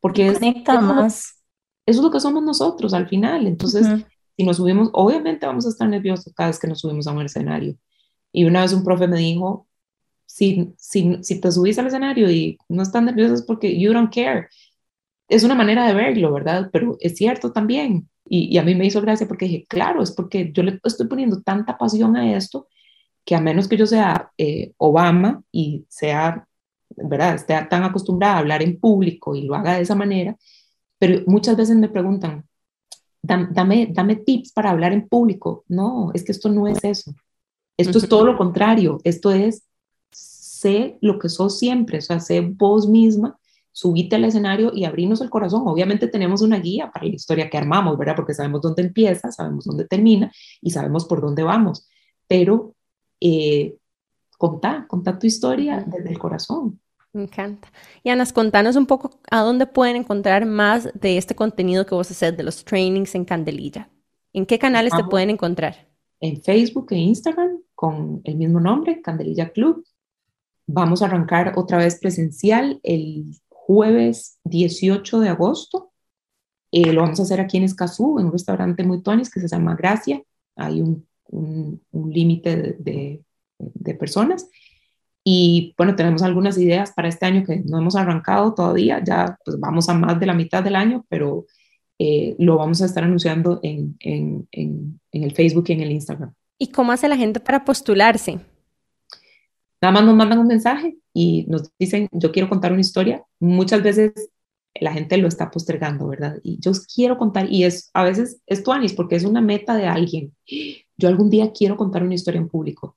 [0.00, 1.42] porque es, más.
[1.86, 3.46] Eso es lo que somos nosotros al final.
[3.46, 3.86] Entonces,
[4.36, 7.22] si nos subimos, obviamente vamos a estar nerviosos cada vez que nos subimos a un
[7.22, 7.76] escenario.
[8.32, 9.66] Y una vez un profe me dijo,
[10.26, 14.12] si, si, si te subís al escenario y no estás nervioso es porque you don't
[14.12, 14.48] care.
[15.28, 16.70] Es una manera de verlo, ¿verdad?
[16.72, 18.08] Pero es cierto también.
[18.26, 21.42] Y, a mí me hizo gracia porque dije, claro, es porque yo le estoy poniendo
[21.42, 22.68] tanta pasión a esto
[23.24, 26.46] que a menos que yo sea eh, Obama y sea,
[26.90, 27.36] ¿verdad?
[27.36, 30.36] Esté tan acostumbrada a hablar en público y lo haga de esa manera,
[30.98, 32.46] pero muchas veces me preguntan,
[33.22, 35.64] dame, dame tips para hablar en público.
[35.68, 37.14] No, es que esto no es eso.
[37.76, 38.98] Esto es todo lo contrario.
[39.04, 39.64] Esto es,
[40.10, 43.38] sé lo que sos siempre, o sea, sé vos misma,
[43.74, 45.64] subite al escenario y abrirnos el corazón.
[45.66, 48.14] Obviamente tenemos una guía para la historia que armamos, ¿verdad?
[48.14, 51.88] Porque sabemos dónde empieza, sabemos dónde termina y sabemos por dónde vamos.
[52.28, 52.76] Pero
[53.20, 53.76] eh,
[54.38, 56.80] contá, contá tu historia desde el corazón.
[57.12, 57.68] Me encanta.
[58.04, 62.10] Y Anas, contanos un poco a dónde pueden encontrar más de este contenido que vos
[62.12, 63.90] haces de los trainings en Candelilla.
[64.32, 65.88] ¿En qué canales te pueden encontrar?
[66.20, 69.84] En Facebook e Instagram con el mismo nombre, Candelilla Club.
[70.66, 73.36] Vamos a arrancar otra vez presencial el
[73.66, 75.92] jueves 18 de agosto.
[76.70, 79.48] Eh, lo vamos a hacer aquí en Escazú, en un restaurante muy tonis que se
[79.48, 80.22] llama Gracia.
[80.56, 81.80] Hay un, un,
[82.12, 83.22] límite de,
[83.58, 84.48] de personas
[85.24, 89.58] y bueno, tenemos algunas ideas para este año que no hemos arrancado todavía, ya pues
[89.58, 91.46] vamos a más de la mitad del año, pero
[91.98, 95.92] eh, lo vamos a estar anunciando en, en, en, en, el Facebook y en el
[95.92, 96.34] Instagram.
[96.58, 98.38] ¿Y cómo hace la gente para postularse?
[99.80, 103.24] Nada más nos mandan un mensaje y nos dicen, yo quiero contar una historia.
[103.38, 104.12] Muchas veces
[104.74, 106.38] la gente lo está postergando, ¿verdad?
[106.42, 109.86] Y yo quiero contar, y es a veces es tuanis porque es una meta de
[109.86, 110.34] alguien.
[110.96, 112.96] Yo algún día quiero contar una historia en público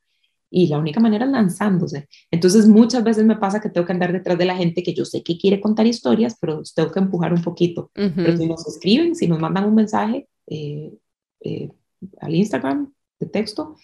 [0.49, 2.07] y la única manera es lanzándose.
[2.31, 5.05] Entonces muchas veces me pasa que tengo que andar detrás de la gente que yo
[5.05, 7.91] sé que quiere contar historias, pero tengo que empujar un poquito.
[7.93, 10.91] Pero si nos escriben, si nos mandan un mensaje eh,
[11.41, 11.69] eh,
[12.19, 13.75] al Instagram de texto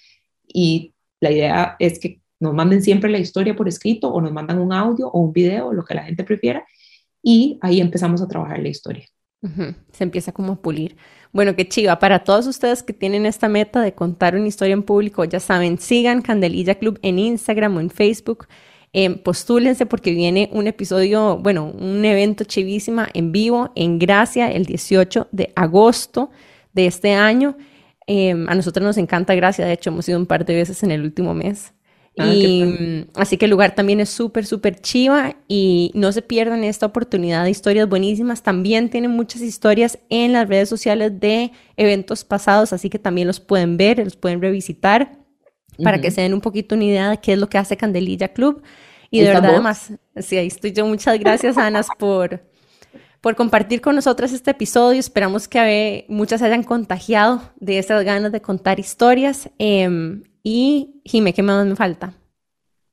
[0.47, 4.59] y la idea es que nos manden siempre la historia por escrito o nos mandan
[4.59, 6.65] un audio o un video, lo que la gente prefiera,
[7.23, 9.05] y ahí empezamos a trabajar la historia.
[9.91, 10.95] Se empieza como a pulir.
[11.33, 11.99] Bueno, qué chiva.
[11.99, 15.77] Para todos ustedes que tienen esta meta de contar una historia en público, ya saben,
[15.79, 18.47] sigan Candelilla Club en Instagram o en Facebook.
[18.93, 24.65] Eh, postúlense porque viene un episodio, bueno, un evento chivísima en vivo en Gracia el
[24.65, 26.29] 18 de agosto
[26.73, 27.57] de este año.
[28.05, 30.91] Em, a nosotros nos encanta Gracia, de hecho hemos ido un par de veces en
[30.91, 31.73] el último mes.
[32.17, 36.21] Ah, y mm, así que el lugar también es súper, súper chiva y no se
[36.21, 38.43] pierdan esta oportunidad de historias buenísimas.
[38.43, 43.39] También tienen muchas historias en las redes sociales de eventos pasados, así que también los
[43.39, 45.23] pueden ver, los pueden revisitar
[45.81, 48.27] para que se den un poquito una idea de qué es lo que hace Candelilla
[48.27, 48.61] Club.
[49.09, 50.85] Y de verdad, además, sí, ahí estoy yo.
[50.85, 52.43] Muchas gracias, Anas, por,
[53.21, 54.99] por compartir con nosotras este episodio.
[54.99, 59.49] Esperamos que muchas se hayan contagiado de esas ganas de contar historias.
[59.57, 62.13] Em, y Jime, ¿qué más me falta?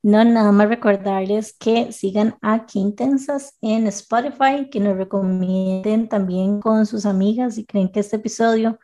[0.03, 6.87] No, nada más recordarles que sigan a Quintensas en Spotify, que nos recomienden también con
[6.87, 8.79] sus amigas y creen que este episodio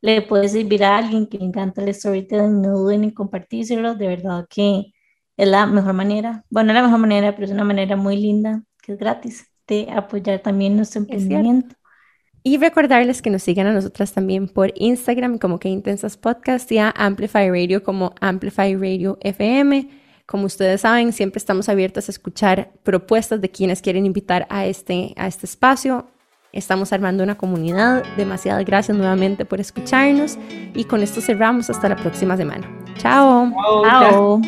[0.00, 4.06] le puede servir a alguien que le encanta el storytelling, no duden en compartírselo, de
[4.06, 4.92] verdad que
[5.36, 8.92] es la mejor manera, bueno, la mejor manera, pero es una manera muy linda, que
[8.92, 11.74] es gratis, de apoyar también nuestro emprendimiento.
[12.42, 16.78] Y recordarles que nos sigan a nosotras también por Instagram como que Intensas Podcast y
[16.78, 19.88] a Amplify Radio como Amplify Radio FM.
[20.24, 25.12] Como ustedes saben, siempre estamos abiertas a escuchar propuestas de quienes quieren invitar a este,
[25.16, 26.06] a este espacio.
[26.52, 28.04] Estamos armando una comunidad.
[28.16, 30.38] Demasiadas gracias nuevamente por escucharnos
[30.74, 32.66] y con esto cerramos hasta la próxima semana.
[32.96, 33.52] Chao.
[33.84, 34.40] Chao.